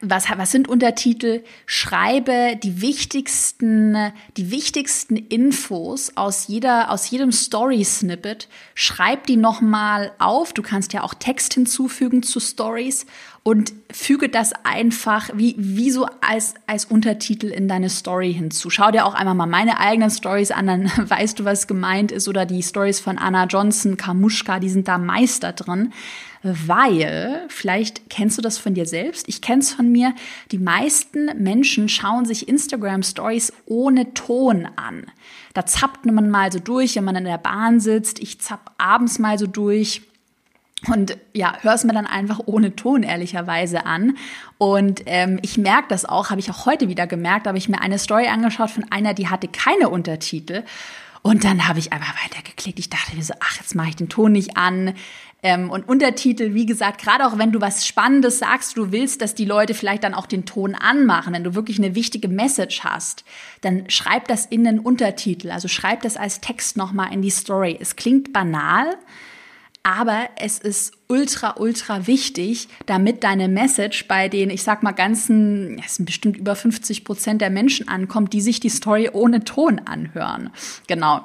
was, 0.00 0.26
was 0.36 0.52
sind 0.52 0.68
Untertitel? 0.68 1.42
Schreibe 1.66 2.58
die 2.62 2.80
wichtigsten, 2.80 4.12
die 4.36 4.50
wichtigsten 4.50 5.16
Infos 5.16 6.12
aus 6.14 6.46
jeder, 6.46 6.90
aus 6.90 7.10
jedem 7.10 7.32
Story-Snippet. 7.32 8.48
Schreib 8.74 9.26
die 9.26 9.36
nochmal 9.36 10.12
auf. 10.18 10.52
Du 10.52 10.62
kannst 10.62 10.92
ja 10.92 11.02
auch 11.02 11.14
Text 11.14 11.54
hinzufügen 11.54 12.22
zu 12.22 12.38
Stories 12.38 13.06
und 13.48 13.72
füge 13.90 14.28
das 14.28 14.52
einfach 14.62 15.30
wie, 15.32 15.54
wie 15.56 15.90
so 15.90 16.06
als, 16.20 16.52
als 16.66 16.84
Untertitel 16.84 17.46
in 17.46 17.66
deine 17.66 17.88
Story 17.88 18.34
hinzu. 18.34 18.68
Schau 18.68 18.90
dir 18.90 19.06
auch 19.06 19.14
einmal 19.14 19.34
mal 19.34 19.46
meine 19.46 19.80
eigenen 19.80 20.10
Stories 20.10 20.50
an, 20.50 20.66
dann 20.66 20.92
weißt 21.08 21.38
du, 21.38 21.46
was 21.46 21.66
gemeint 21.66 22.12
ist. 22.12 22.28
Oder 22.28 22.44
die 22.44 22.62
Stories 22.62 23.00
von 23.00 23.16
Anna 23.16 23.46
Johnson, 23.46 23.96
Kamushka, 23.96 24.58
die 24.58 24.68
sind 24.68 24.86
da 24.86 24.98
Meister 24.98 25.54
drin 25.54 25.94
weil, 26.42 27.46
vielleicht 27.48 28.10
kennst 28.10 28.38
du 28.38 28.42
das 28.42 28.58
von 28.58 28.74
dir 28.74 28.86
selbst, 28.86 29.28
ich 29.28 29.42
kenne 29.42 29.60
es 29.60 29.72
von 29.72 29.90
mir, 29.90 30.14
die 30.52 30.58
meisten 30.58 31.26
Menschen 31.42 31.88
schauen 31.88 32.26
sich 32.26 32.48
Instagram 32.48 33.02
Stories 33.02 33.52
ohne 33.66 34.14
Ton 34.14 34.68
an. 34.76 35.06
Da 35.54 35.66
zappt 35.66 36.06
man 36.06 36.30
mal 36.30 36.52
so 36.52 36.60
durch, 36.60 36.94
wenn 36.94 37.04
man 37.04 37.16
in 37.16 37.24
der 37.24 37.38
Bahn 37.38 37.80
sitzt, 37.80 38.20
ich 38.20 38.40
zapp 38.40 38.72
abends 38.78 39.18
mal 39.18 39.38
so 39.38 39.48
durch 39.48 40.02
und 40.86 41.18
ja, 41.34 41.54
hör 41.60 41.74
es 41.74 41.82
mir 41.84 41.92
dann 41.92 42.06
einfach 42.06 42.40
ohne 42.46 42.76
Ton 42.76 43.02
ehrlicherweise 43.02 43.84
an. 43.84 44.16
Und 44.58 45.02
ähm, 45.06 45.40
ich 45.42 45.58
merke 45.58 45.88
das 45.88 46.04
auch, 46.04 46.30
habe 46.30 46.40
ich 46.40 46.50
auch 46.50 46.66
heute 46.66 46.88
wieder 46.88 47.06
gemerkt, 47.06 47.46
habe 47.48 47.58
ich 47.58 47.68
mir 47.68 47.80
eine 47.80 47.98
Story 47.98 48.28
angeschaut 48.28 48.70
von 48.70 48.84
einer, 48.90 49.12
die 49.12 49.28
hatte 49.28 49.48
keine 49.48 49.88
Untertitel. 49.88 50.62
Und 51.22 51.42
dann 51.42 51.66
habe 51.66 51.80
ich 51.80 51.92
einfach 51.92 52.14
weitergeklickt. 52.24 52.78
Ich 52.78 52.90
dachte 52.90 53.16
mir 53.16 53.24
so, 53.24 53.34
ach, 53.40 53.56
jetzt 53.56 53.74
mache 53.74 53.88
ich 53.88 53.96
den 53.96 54.08
Ton 54.08 54.32
nicht 54.32 54.56
an. 54.56 54.94
Ähm, 55.42 55.70
und 55.70 55.88
Untertitel, 55.88 56.54
wie 56.54 56.66
gesagt, 56.66 57.00
gerade 57.00 57.26
auch 57.26 57.38
wenn 57.38 57.52
du 57.52 57.60
was 57.60 57.86
Spannendes 57.86 58.38
sagst, 58.38 58.76
du 58.76 58.92
willst, 58.92 59.20
dass 59.20 59.34
die 59.34 59.44
Leute 59.44 59.74
vielleicht 59.74 60.04
dann 60.04 60.14
auch 60.14 60.26
den 60.26 60.46
Ton 60.46 60.74
anmachen, 60.74 61.32
wenn 61.32 61.44
du 61.44 61.54
wirklich 61.54 61.78
eine 61.78 61.94
wichtige 61.96 62.28
Message 62.28 62.82
hast, 62.82 63.24
dann 63.60 63.90
schreib 63.90 64.28
das 64.28 64.46
in 64.46 64.64
den 64.64 64.78
Untertitel. 64.78 65.50
Also 65.50 65.66
schreib 65.66 66.02
das 66.02 66.16
als 66.16 66.40
Text 66.40 66.76
nochmal 66.76 67.12
in 67.12 67.22
die 67.22 67.30
Story. 67.30 67.76
Es 67.80 67.96
klingt 67.96 68.32
banal, 68.32 68.96
aber 69.82 70.28
es 70.36 70.58
ist 70.58 70.92
ultra, 71.08 71.56
ultra 71.58 72.06
wichtig, 72.06 72.68
damit 72.86 73.24
deine 73.24 73.48
Message 73.48 74.06
bei 74.06 74.28
den, 74.28 74.50
ich 74.50 74.62
sag 74.62 74.82
mal, 74.82 74.92
ganzen, 74.92 75.78
es 75.84 75.96
sind 75.96 76.06
bestimmt 76.06 76.36
über 76.36 76.54
50 76.54 77.04
Prozent 77.04 77.40
der 77.40 77.50
Menschen 77.50 77.88
ankommt, 77.88 78.32
die 78.32 78.40
sich 78.40 78.60
die 78.60 78.68
Story 78.68 79.10
ohne 79.12 79.44
Ton 79.44 79.80
anhören. 79.80 80.50
Genau. 80.86 81.24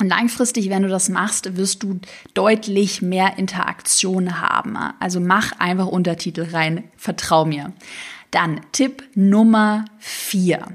Und 0.00 0.08
langfristig, 0.08 0.70
wenn 0.70 0.82
du 0.82 0.88
das 0.88 1.08
machst, 1.08 1.56
wirst 1.56 1.82
du 1.82 1.98
deutlich 2.34 3.02
mehr 3.02 3.36
Interaktion 3.36 4.40
haben. 4.40 4.76
Also 5.00 5.18
mach 5.18 5.52
einfach 5.58 5.86
Untertitel 5.86 6.48
rein, 6.52 6.84
vertrau 6.96 7.44
mir. 7.44 7.72
Dann 8.30 8.60
Tipp 8.72 9.02
Nummer 9.14 9.86
vier. 9.98 10.66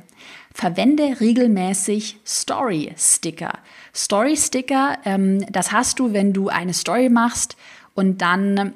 Verwende 0.53 1.19
regelmäßig 1.19 2.19
Story-Sticker. 2.25 3.59
Story-Sticker, 3.95 4.97
ähm, 5.05 5.45
das 5.51 5.71
hast 5.71 5.99
du, 5.99 6.13
wenn 6.13 6.33
du 6.33 6.49
eine 6.49 6.73
Story 6.73 7.09
machst 7.09 7.55
und 7.93 8.21
dann 8.21 8.73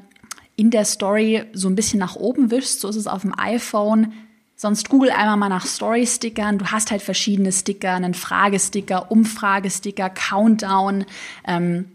in 0.56 0.72
der 0.72 0.86
Story 0.86 1.44
so 1.54 1.70
ein 1.70 1.76
bisschen 1.76 2.00
nach 2.00 2.16
oben 2.16 2.52
wischst. 2.52 2.82
So 2.82 2.90
ist 2.90 2.96
es 2.96 3.08
auf 3.08 3.22
dem 3.22 3.38
iPhone. 3.38 4.14
Sonst 4.56 4.90
google 4.90 5.12
einmal 5.12 5.38
mal 5.38 5.50
nach 5.50 5.66
Story-Stickern. 5.66 6.58
Du 6.58 6.66
hast 6.66 6.90
halt 6.90 7.04
verschiedene 7.04 7.52
Sticker, 7.52 7.94
einen 7.94 8.16
Fragesticker, 8.16 9.12
Umfragesticker, 9.12 10.10
Countdown. 10.10 11.06
Ähm, 11.48 11.86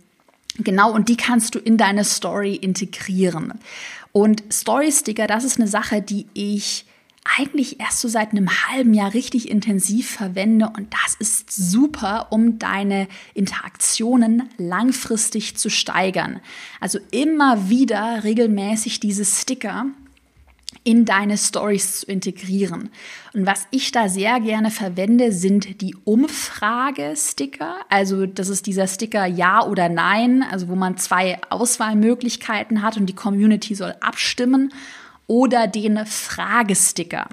genau, 0.59 0.93
und 0.93 1.09
die 1.09 1.17
kannst 1.17 1.57
du 1.57 1.59
in 1.59 1.77
deine 1.77 2.05
Story 2.05 2.55
integrieren. 2.55 3.55
Und 4.13 4.45
Story-Sticker, 4.53 5.27
das 5.27 5.43
ist 5.43 5.59
eine 5.59 5.69
Sache, 5.69 6.03
die 6.03 6.27
ich 6.35 6.87
eigentlich 7.25 7.81
erst 7.81 8.01
so 8.01 8.09
seit 8.09 8.33
einem 8.33 8.49
halben 8.69 8.95
Jahr 8.95 9.15
richtig 9.15 9.49
intensiv 9.49 10.11
verwende 10.11 10.71
und 10.77 10.93
das 10.93 11.15
ist 11.15 11.53
super, 11.53 12.29
um 12.31 12.59
deine 12.59 13.07
Interaktionen 13.35 14.49
langfristig 14.59 15.57
zu 15.57 15.71
steigern. 15.71 16.41
Also 16.81 16.99
immer 17.11 17.69
wieder 17.69 18.25
regelmäßig 18.25 19.01
diese 19.01 19.25
Sticker 19.25 19.87
in 20.85 21.05
deine 21.05 21.39
Stories 21.39 22.01
zu 22.01 22.07
integrieren. 22.07 22.91
Und 23.35 23.47
was 23.47 23.67
ich 23.71 23.93
da 23.93 24.09
sehr 24.09 24.41
gerne 24.41 24.71
verwende, 24.71 25.31
sind 25.31 25.81
die 25.81 25.95
Umfrage-Sticker. 26.05 27.77
Also 27.89 28.27
das 28.27 28.49
ist 28.49 28.67
dieser 28.67 28.89
Sticker 28.89 29.27
Ja 29.27 29.65
oder 29.65 29.89
Nein, 29.89 30.43
also 30.43 30.69
wo 30.69 30.75
man 30.75 30.97
zwei 30.97 31.39
Auswahlmöglichkeiten 31.51 32.83
hat 32.83 32.97
und 32.97 33.07
die 33.07 33.15
Community 33.15 33.77
soll 33.77 33.95
abstimmen 34.01 34.73
oder 35.27 35.67
den 35.67 36.05
Fragesticker. 36.07 37.27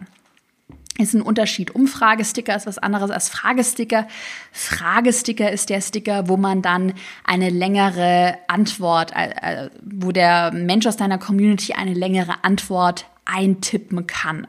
Ist 0.98 1.14
ein 1.14 1.22
Unterschied. 1.22 1.74
Umfragesticker 1.74 2.54
ist 2.56 2.68
was 2.68 2.78
anderes 2.78 3.10
als 3.10 3.30
Fragesticker. 3.30 4.06
Fragesticker 4.52 5.50
ist 5.50 5.70
der 5.70 5.80
Sticker, 5.80 6.28
wo 6.28 6.36
man 6.36 6.62
dann 6.62 6.94
eine 7.24 7.50
längere 7.50 8.38
Antwort, 8.48 9.14
äh, 9.16 9.30
äh 9.30 9.70
wo 9.82 10.12
der 10.12 10.52
Mensch 10.52 10.86
aus 10.88 10.98
deiner 10.98 11.18
Community 11.18 11.72
eine 11.72 11.94
längere 11.94 12.44
Antwort 12.44 13.06
eintippen 13.24 14.08
kann. 14.08 14.46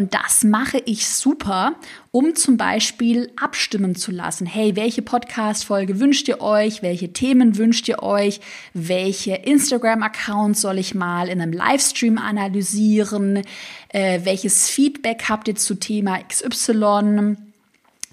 Und 0.00 0.14
das 0.14 0.44
mache 0.44 0.78
ich 0.86 1.06
super, 1.06 1.74
um 2.10 2.34
zum 2.34 2.56
Beispiel 2.56 3.30
abstimmen 3.38 3.94
zu 3.94 4.10
lassen. 4.10 4.46
Hey, 4.46 4.74
welche 4.74 5.02
Podcast-Folge 5.02 6.00
wünscht 6.00 6.26
ihr 6.26 6.40
euch? 6.40 6.80
Welche 6.80 7.12
Themen 7.12 7.58
wünscht 7.58 7.86
ihr 7.86 8.02
euch? 8.02 8.40
Welche 8.72 9.34
Instagram-Accounts 9.34 10.62
soll 10.62 10.78
ich 10.78 10.94
mal 10.94 11.28
in 11.28 11.42
einem 11.42 11.52
Livestream 11.52 12.16
analysieren? 12.16 13.42
Äh, 13.90 14.20
welches 14.24 14.70
Feedback 14.70 15.24
habt 15.28 15.48
ihr 15.48 15.56
zu 15.56 15.74
Thema 15.74 16.18
XY? 16.26 17.36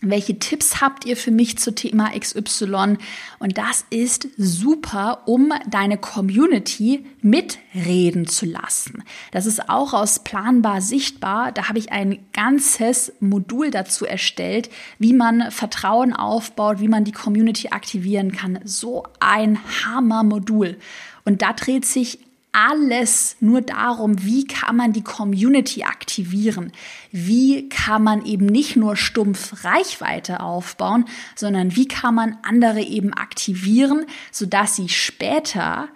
Welche 0.02 0.38
Tipps 0.38 0.80
habt 0.80 1.06
ihr 1.06 1.18
für 1.18 1.32
mich 1.32 1.58
zu 1.58 1.74
Thema 1.74 2.12
XY? 2.18 2.98
Und 3.40 3.58
das 3.58 3.86
ist 3.90 4.28
super, 4.38 5.24
um 5.26 5.52
deine 5.68 5.98
Community 5.98 7.04
mitreden 7.22 8.28
zu 8.28 8.46
lassen. 8.46 9.04
Das 9.32 9.48
ist 9.48 9.70
auch 9.70 9.94
aus 9.94 10.20
Planbar 10.24 10.82
sichtbar. 10.82 11.52
Da 11.52 11.68
habe 11.68 11.80
ich 11.80 11.92
ein 11.92 12.20
ganzes 12.32 13.12
Modul 13.20 13.72
dazu 13.72 14.06
erstellt, 14.06 14.70
wie 15.00 15.14
man 15.14 15.50
Vertrauen 15.50 16.14
aufbaut, 16.14 16.80
wie 16.80 16.88
man 16.88 17.04
die 17.04 17.12
Community 17.12 17.70
aktivieren 17.70 18.32
kann. 18.32 18.60
So 18.66 19.04
ein 19.20 19.58
Hammer-Modul. 19.84 20.78
Und 21.26 21.42
da 21.42 21.54
dreht 21.54 21.86
sich 21.86 22.20
alles 22.58 23.38
nur 23.40 23.62
darum, 23.62 24.26
wie 24.26 24.48
kann 24.48 24.76
man 24.78 24.92
die 24.92 25.04
Community 25.04 25.84
aktivieren? 25.84 26.72
Wie 27.12 27.70
kann 27.70 28.02
man 28.02 28.26
eben 28.26 28.48
nicht 28.48 28.76
nur 28.76 28.96
stumpf 28.96 29.64
Reichweite 29.64 30.40
aufbauen, 30.40 31.06
sondern 31.36 31.76
wie 31.76 31.88
kann 31.88 32.16
man 32.16 32.36
andere 32.42 32.82
eben 32.82 33.14
aktivieren, 33.14 34.08
sodass 34.32 34.76
sie 34.76 34.90
später 34.90 35.90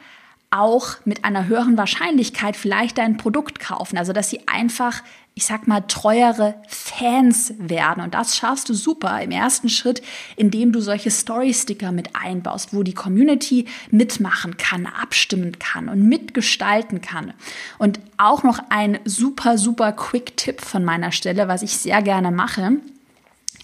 auch 0.52 0.98
mit 1.06 1.24
einer 1.24 1.48
höheren 1.48 1.78
Wahrscheinlichkeit 1.78 2.58
vielleicht 2.58 2.98
dein 2.98 3.18
Produkt 3.18 3.60
kaufen. 3.60 3.98
Also, 3.98 4.12
dass 4.12 4.30
sie 4.30 4.48
einfach, 4.50 5.02
ich 5.34 5.46
sag 5.46 5.66
mal, 5.66 5.80
treuere 5.88 6.56
Fans 6.68 7.54
werden. 7.58 8.04
Und 8.04 8.14
das 8.14 8.36
schaffst 8.36 8.68
du 8.68 8.74
super 8.74 9.22
im 9.22 9.32
ersten 9.32 9.70
Schritt, 9.70 10.02
indem 10.36 10.74
du 10.74 10.82
solche 10.82 11.10
Story-Sticker 11.10 11.94
mit 11.94 12.18
einbaust, 12.18 12.74
wo 12.74 12.84
die 12.84 12.94
Community 12.94 13.66
mitmachen 13.92 14.58
kann, 14.58 14.86
abstimmen 14.86 15.58
kann 15.58 15.88
und 15.88 16.04
mitgestalten 16.04 17.00
kann. 17.00 17.34
Und 17.78 18.02
auch 18.18 18.44
noch 18.44 18.60
ein 18.70 19.00
super, 19.06 19.58
super 19.58 19.94
Quick-Tipp 19.94 20.60
von 20.60 20.84
meiner 20.84 21.14
Stelle, 21.14 21.48
was 21.48 21.62
ich 21.62 21.78
sehr 21.78 22.02
gerne 22.02 22.30
mache. 22.30 22.74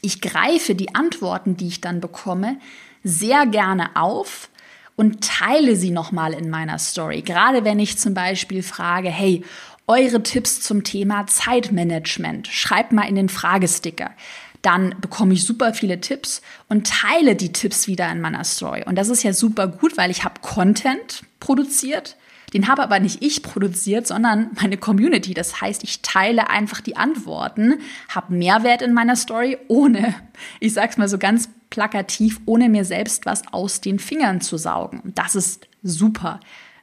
Ich 0.01 0.21
greife 0.21 0.73
die 0.73 0.95
Antworten, 0.95 1.57
die 1.57 1.67
ich 1.67 1.81
dann 1.81 1.99
bekomme, 1.99 2.57
sehr 3.03 3.45
gerne 3.45 3.89
auf, 3.95 4.49
und 4.97 5.23
teile 5.23 5.77
sie 5.77 5.91
nochmal 5.91 6.33
in 6.33 6.49
meiner 6.49 6.79
Story. 6.79 7.21
Gerade 7.21 7.63
wenn 7.63 7.79
ich 7.79 7.97
zum 7.97 8.13
Beispiel 8.13 8.63
frage, 8.63 9.09
hey, 9.09 9.45
eure 9.85 10.21
Tipps 10.21 10.59
zum 10.59 10.83
Thema 10.83 11.27
Zeitmanagement, 11.27 12.47
schreibt 12.47 12.91
mal 12.91 13.07
in 13.07 13.15
den 13.15 13.29
Fragesticker. 13.29 14.11
Dann 14.61 14.95
bekomme 14.99 15.33
ich 15.35 15.45
super 15.45 15.73
viele 15.73 16.01
Tipps 16.01 16.41
und 16.67 16.87
teile 16.87 17.35
die 17.35 17.53
Tipps 17.53 17.87
wieder 17.87 18.11
in 18.11 18.19
meiner 18.19 18.43
Story. 18.43 18.83
Und 18.85 18.95
das 18.95 19.07
ist 19.07 19.23
ja 19.23 19.31
super 19.31 19.67
gut, 19.67 19.95
weil 19.95 20.11
ich 20.11 20.25
habe 20.25 20.41
Content 20.41 21.21
produziert, 21.39 22.17
den 22.53 22.67
habe 22.67 22.81
aber 22.81 22.99
nicht 22.99 23.21
ich 23.21 23.43
produziert, 23.43 24.07
sondern 24.07 24.49
meine 24.59 24.77
Community. 24.77 25.33
Das 25.33 25.61
heißt, 25.61 25.83
ich 25.83 26.01
teile 26.01 26.49
einfach 26.49 26.81
die 26.81 26.97
Antworten, 26.97 27.75
habe 28.09 28.33
Mehrwert 28.33 28.81
in 28.81 28.93
meiner 28.93 29.15
Story, 29.15 29.57
ohne, 29.67 30.15
ich 30.59 30.73
sag's 30.73 30.97
mal 30.97 31.07
so 31.07 31.17
ganz 31.17 31.49
plakativ, 31.69 32.39
ohne 32.45 32.69
mir 32.69 32.85
selbst 32.85 33.25
was 33.25 33.41
aus 33.51 33.81
den 33.81 33.99
Fingern 33.99 34.41
zu 34.41 34.57
saugen. 34.57 35.13
Das 35.15 35.35
ist 35.35 35.67
super. 35.83 36.39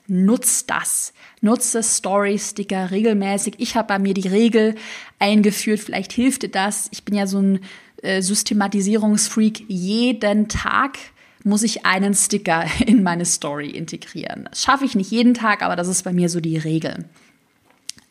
Nutz 0.06 0.66
das. 0.66 1.14
Nutze 1.40 1.82
Story-Sticker 1.82 2.90
regelmäßig. 2.90 3.54
Ich 3.58 3.74
habe 3.74 3.88
bei 3.88 3.98
mir 3.98 4.14
die 4.14 4.28
Regel 4.28 4.74
eingeführt. 5.18 5.80
Vielleicht 5.80 6.12
hilft 6.12 6.42
dir 6.42 6.50
das. 6.50 6.88
Ich 6.92 7.04
bin 7.04 7.14
ja 7.14 7.26
so 7.26 7.38
ein 7.38 7.60
äh, 8.02 8.20
Systematisierungsfreak. 8.20 9.64
Jeden 9.68 10.48
Tag 10.48 10.98
muss 11.42 11.62
ich 11.62 11.86
einen 11.86 12.14
Sticker 12.14 12.64
in 12.86 13.02
meine 13.02 13.24
Story 13.24 13.70
integrieren. 13.70 14.46
Das 14.50 14.62
schaffe 14.62 14.84
ich 14.84 14.94
nicht 14.94 15.10
jeden 15.10 15.34
Tag, 15.34 15.62
aber 15.62 15.76
das 15.76 15.88
ist 15.88 16.02
bei 16.02 16.12
mir 16.12 16.28
so 16.28 16.40
die 16.40 16.58
Regel. 16.58 17.06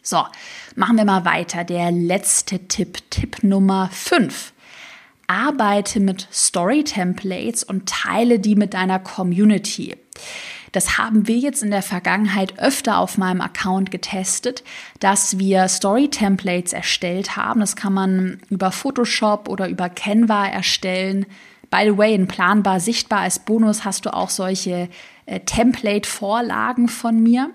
So, 0.01 0.23
machen 0.75 0.97
wir 0.97 1.05
mal 1.05 1.25
weiter. 1.25 1.63
Der 1.63 1.91
letzte 1.91 2.67
Tipp, 2.67 2.99
Tipp 3.09 3.43
Nummer 3.43 3.89
5. 3.91 4.52
Arbeite 5.43 5.99
mit 5.99 6.27
Story-Templates 6.31 7.63
und 7.63 7.89
teile 7.89 8.39
die 8.39 8.55
mit 8.55 8.73
deiner 8.73 8.99
Community. 8.99 9.95
Das 10.71 10.97
haben 10.97 11.27
wir 11.27 11.37
jetzt 11.37 11.61
in 11.61 11.69
der 11.69 11.83
Vergangenheit 11.83 12.57
öfter 12.57 12.97
auf 12.97 13.17
meinem 13.17 13.41
Account 13.41 13.91
getestet, 13.91 14.63
dass 14.99 15.37
wir 15.37 15.67
Story-Templates 15.67 16.73
erstellt 16.73 17.35
haben. 17.35 17.59
Das 17.59 17.75
kann 17.75 17.93
man 17.93 18.41
über 18.49 18.71
Photoshop 18.71 19.49
oder 19.49 19.67
über 19.67 19.89
Canva 19.89 20.47
erstellen. 20.47 21.25
By 21.69 21.83
the 21.85 21.97
way, 21.97 22.15
in 22.15 22.27
Planbar 22.27 22.79
sichtbar 22.79 23.19
als 23.19 23.39
Bonus 23.39 23.85
hast 23.85 24.05
du 24.05 24.13
auch 24.13 24.29
solche 24.29 24.89
äh, 25.25 25.41
Template-Vorlagen 25.41 26.87
von 26.87 27.21
mir. 27.21 27.51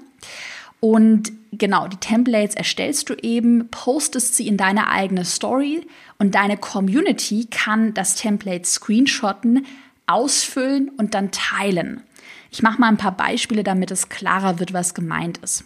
Und 0.81 1.33
genau, 1.53 1.89
die 1.89 1.97
Templates 1.97 2.55
erstellst 2.55 3.11
du 3.11 3.15
eben, 3.15 3.69
postest 3.71 4.37
sie 4.37 4.47
in 4.47 4.57
deine 4.57 4.89
eigene 4.89 5.25
Story 5.25 5.87
und 6.19 6.35
deine 6.35 6.57
Community 6.57 7.47
kann 7.51 7.95
das 7.95 8.15
Template 8.15 8.65
screenshotten, 8.65 9.67
ausfüllen 10.07 10.91
und 10.91 11.15
dann 11.15 11.31
teilen. 11.33 12.03
Ich 12.51 12.63
mache 12.63 12.81
mal 12.81 12.89
ein 12.89 12.97
paar 12.97 13.17
Beispiele, 13.17 13.65
damit 13.65 13.91
es 13.91 14.09
klarer 14.09 14.59
wird, 14.59 14.73
was 14.73 14.95
gemeint 14.95 15.39
ist. 15.39 15.65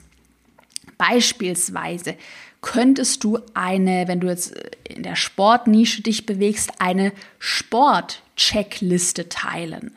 Beispielsweise 0.98 2.16
könntest 2.60 3.24
du 3.24 3.38
eine, 3.54 4.08
wenn 4.08 4.20
du 4.20 4.28
jetzt 4.28 4.54
in 4.88 5.02
der 5.02 5.16
Sportnische 5.16 6.02
dich 6.02 6.26
bewegst, 6.26 6.80
eine 6.80 7.12
Sport-Checkliste 7.38 9.28
teilen. 9.28 9.96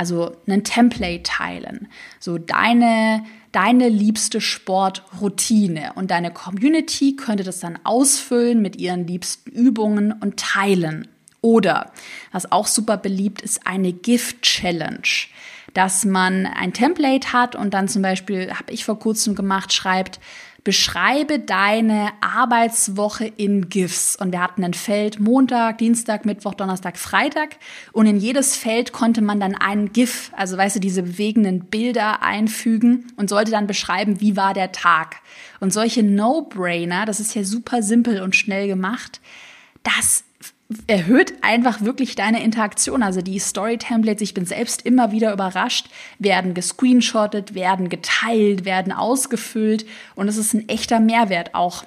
Also 0.00 0.34
einen 0.46 0.64
Template 0.64 1.24
teilen. 1.24 1.88
So 2.20 2.38
deine, 2.38 3.22
deine 3.52 3.90
liebste 3.90 4.40
Sportroutine. 4.40 5.92
Und 5.94 6.10
deine 6.10 6.30
Community 6.30 7.16
könnte 7.16 7.44
das 7.44 7.60
dann 7.60 7.78
ausfüllen 7.84 8.62
mit 8.62 8.76
ihren 8.76 9.06
liebsten 9.06 9.50
Übungen 9.50 10.12
und 10.12 10.38
teilen. 10.38 11.06
Oder, 11.42 11.92
was 12.32 12.50
auch 12.50 12.66
super 12.66 12.96
beliebt 12.96 13.42
ist, 13.42 13.66
eine 13.66 13.92
Gift-Challenge 13.92 15.02
dass 15.72 16.04
man 16.04 16.46
ein 16.46 16.72
Template 16.72 17.32
hat 17.32 17.54
und 17.54 17.74
dann 17.74 17.86
zum 17.86 18.02
Beispiel, 18.02 18.52
habe 18.52 18.72
ich 18.72 18.84
vor 18.84 18.98
kurzem 18.98 19.36
gemacht, 19.36 19.72
schreibt, 19.72 20.18
beschreibe 20.64 21.38
deine 21.38 22.10
Arbeitswoche 22.20 23.26
in 23.26 23.68
GIFs. 23.68 24.16
Und 24.16 24.32
wir 24.32 24.42
hatten 24.42 24.64
ein 24.64 24.74
Feld 24.74 25.20
Montag, 25.20 25.78
Dienstag, 25.78 26.24
Mittwoch, 26.24 26.54
Donnerstag, 26.54 26.98
Freitag. 26.98 27.56
Und 27.92 28.06
in 28.06 28.18
jedes 28.18 28.56
Feld 28.56 28.92
konnte 28.92 29.22
man 29.22 29.40
dann 29.40 29.54
einen 29.54 29.92
GIF, 29.92 30.30
also 30.36 30.56
weißt 30.56 30.76
du, 30.76 30.80
diese 30.80 31.02
bewegenden 31.02 31.64
Bilder 31.66 32.22
einfügen 32.22 33.12
und 33.16 33.30
sollte 33.30 33.50
dann 33.50 33.66
beschreiben, 33.66 34.20
wie 34.20 34.36
war 34.36 34.54
der 34.54 34.72
Tag. 34.72 35.16
Und 35.60 35.72
solche 35.72 36.02
No-Brainer, 36.02 37.06
das 37.06 37.20
ist 37.20 37.34
ja 37.34 37.44
super 37.44 37.82
simpel 37.82 38.22
und 38.22 38.36
schnell 38.36 38.66
gemacht, 38.66 39.20
das 39.82 40.24
erhöht 40.86 41.34
einfach 41.42 41.80
wirklich 41.80 42.14
deine 42.14 42.42
Interaktion. 42.42 43.02
Also 43.02 43.22
die 43.22 43.38
Story-Templates, 43.38 44.22
ich 44.22 44.34
bin 44.34 44.46
selbst 44.46 44.86
immer 44.86 45.12
wieder 45.12 45.32
überrascht, 45.32 45.88
werden 46.18 46.54
gescreenshottet, 46.54 47.54
werden 47.54 47.88
geteilt, 47.88 48.64
werden 48.64 48.92
ausgefüllt 48.92 49.86
und 50.14 50.28
es 50.28 50.36
ist 50.36 50.54
ein 50.54 50.68
echter 50.68 51.00
Mehrwert 51.00 51.54
auch 51.54 51.84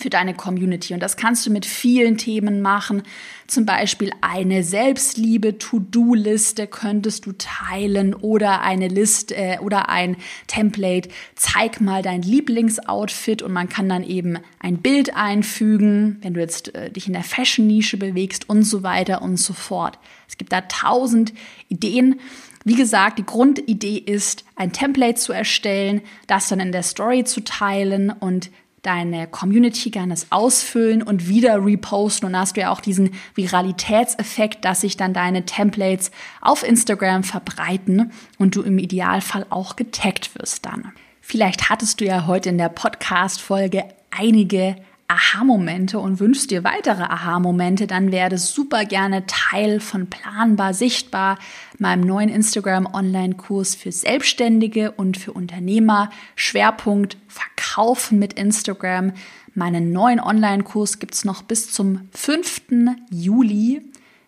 für 0.00 0.10
deine 0.10 0.34
Community. 0.34 0.94
Und 0.94 1.00
das 1.00 1.16
kannst 1.16 1.46
du 1.46 1.50
mit 1.50 1.66
vielen 1.66 2.16
Themen 2.16 2.62
machen. 2.62 3.02
Zum 3.46 3.66
Beispiel 3.66 4.12
eine 4.20 4.62
Selbstliebe-To-Do-Liste 4.62 6.66
könntest 6.66 7.26
du 7.26 7.32
teilen 7.32 8.14
oder 8.14 8.62
eine 8.62 8.88
Liste 8.88 9.36
äh, 9.36 9.58
oder 9.58 9.88
ein 9.88 10.16
Template. 10.46 11.08
Zeig 11.34 11.80
mal 11.80 12.02
dein 12.02 12.22
Lieblingsoutfit 12.22 13.42
und 13.42 13.52
man 13.52 13.68
kann 13.68 13.88
dann 13.88 14.04
eben 14.04 14.38
ein 14.58 14.78
Bild 14.78 15.16
einfügen, 15.16 16.18
wenn 16.22 16.34
du 16.34 16.40
jetzt 16.40 16.74
äh, 16.74 16.90
dich 16.90 17.06
in 17.06 17.12
der 17.12 17.24
Fashion-Nische 17.24 17.96
bewegst 17.96 18.48
und 18.48 18.62
so 18.62 18.82
weiter 18.82 19.22
und 19.22 19.36
so 19.36 19.52
fort. 19.52 19.98
Es 20.28 20.38
gibt 20.38 20.52
da 20.52 20.62
tausend 20.62 21.32
Ideen. 21.68 22.20
Wie 22.64 22.76
gesagt, 22.76 23.18
die 23.18 23.26
Grundidee 23.26 23.96
ist, 23.96 24.44
ein 24.54 24.72
Template 24.72 25.18
zu 25.18 25.32
erstellen, 25.32 26.02
das 26.26 26.48
dann 26.48 26.60
in 26.60 26.72
der 26.72 26.82
Story 26.82 27.24
zu 27.24 27.42
teilen 27.42 28.10
und 28.10 28.50
deine 28.82 29.26
Community 29.26 29.90
gerne 29.90 30.14
ausfüllen 30.30 31.02
und 31.02 31.28
wieder 31.28 31.64
reposten. 31.64 32.28
Und 32.28 32.38
hast 32.38 32.56
du 32.56 32.62
ja 32.62 32.70
auch 32.70 32.80
diesen 32.80 33.10
Viralitätseffekt, 33.34 34.64
dass 34.64 34.80
sich 34.80 34.96
dann 34.96 35.12
deine 35.12 35.44
Templates 35.44 36.10
auf 36.40 36.62
Instagram 36.62 37.24
verbreiten 37.24 38.12
und 38.38 38.56
du 38.56 38.62
im 38.62 38.78
Idealfall 38.78 39.46
auch 39.50 39.76
getaggt 39.76 40.30
wirst 40.38 40.66
dann. 40.66 40.92
Vielleicht 41.20 41.70
hattest 41.70 42.00
du 42.00 42.06
ja 42.06 42.26
heute 42.26 42.48
in 42.48 42.58
der 42.58 42.70
Podcast-Folge 42.70 43.84
einige 44.10 44.76
Aha-Momente 45.10 45.98
und 45.98 46.20
wünschst 46.20 46.52
dir 46.52 46.62
weitere 46.62 47.02
Aha-Momente, 47.02 47.88
dann 47.88 48.12
werde 48.12 48.38
super 48.38 48.84
gerne 48.84 49.26
Teil 49.26 49.80
von 49.80 50.08
Planbar 50.08 50.72
Sichtbar, 50.72 51.36
meinem 51.78 52.02
neuen 52.02 52.28
Instagram-Online-Kurs 52.28 53.74
für 53.74 53.90
Selbstständige 53.90 54.92
und 54.92 55.16
für 55.16 55.32
Unternehmer. 55.32 56.10
Schwerpunkt 56.36 57.16
Verkaufen 57.26 58.20
mit 58.20 58.34
Instagram. 58.34 59.12
Meinen 59.54 59.92
neuen 59.92 60.20
Online-Kurs 60.20 61.00
gibt 61.00 61.14
es 61.14 61.24
noch 61.24 61.42
bis 61.42 61.72
zum 61.72 62.08
5. 62.12 62.62
Juli 63.10 63.82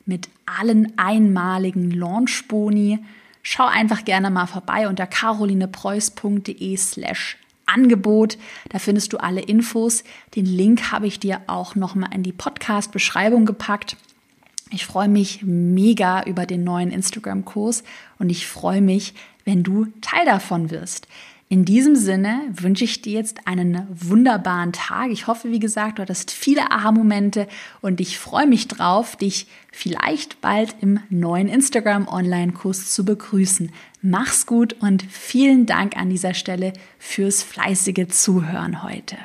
mit 0.05 0.29
allen 0.47 0.99
einmaligen 0.99 1.93
Launch-Boni. 1.93 2.99
Schau 3.43 3.67
einfach 3.67 4.05
gerne 4.05 4.31
mal 4.31 4.47
vorbei 4.47 4.89
unter 4.89 5.07
carolinepreuß.de 5.07 6.77
slash 6.77 7.39
Angebot. 7.67 8.39
Da 8.69 8.79
findest 8.79 9.13
du 9.13 9.19
alle 9.19 9.41
Infos. 9.41 10.05
Den 10.35 10.47
Link 10.47 10.93
habe 10.93 11.07
ich 11.07 11.21
dir 11.21 11.41
auch 11.47 11.75
nochmal 11.75 12.11
in 12.15 12.23
die 12.23 12.33
Podcast-Beschreibung 12.33 13.47
gepackt. 13.47 13.97
Ich 14.71 14.87
freue 14.87 15.09
mich 15.09 15.43
mega 15.43 16.23
über 16.25 16.47
den 16.47 16.65
neuen 16.65 16.91
Instagram-Kurs 16.91 17.85
und 18.19 18.31
ich 18.31 18.47
freue 18.47 18.81
mich, 18.81 19.15
wenn 19.45 19.63
du 19.63 19.87
Teil 20.01 20.25
davon 20.25 20.71
wirst. 20.71 21.09
In 21.53 21.67
diesem 21.67 21.97
Sinne 21.97 22.41
wünsche 22.51 22.85
ich 22.85 23.03
dir 23.03 23.13
jetzt 23.13 23.47
einen 23.47 23.87
wunderbaren 23.91 24.73
Tag. 24.73 25.11
Ich 25.11 25.27
hoffe, 25.27 25.51
wie 25.51 25.59
gesagt, 25.59 25.99
du 25.99 26.03
hattest 26.03 26.31
viele 26.31 26.71
Aha-Momente 26.71 27.47
und 27.83 28.01
ich 28.01 28.19
freue 28.19 28.47
mich 28.47 28.69
drauf, 28.69 29.17
dich 29.17 29.47
vielleicht 29.71 30.41
bald 30.41 30.75
im 30.81 31.01
neuen 31.11 31.49
Instagram 31.49 32.09
Online-Kurs 32.09 32.95
zu 32.95 33.05
begrüßen. 33.05 33.71
Mach's 34.05 34.47
gut 34.47 34.75
und 34.81 35.05
vielen 35.05 35.65
Dank 35.65 35.97
an 35.97 36.11
dieser 36.11 36.35
Stelle 36.35 36.73
fürs 36.99 37.45
fleißige 37.45 38.09
Zuhören 38.09 38.83
heute. 38.83 39.17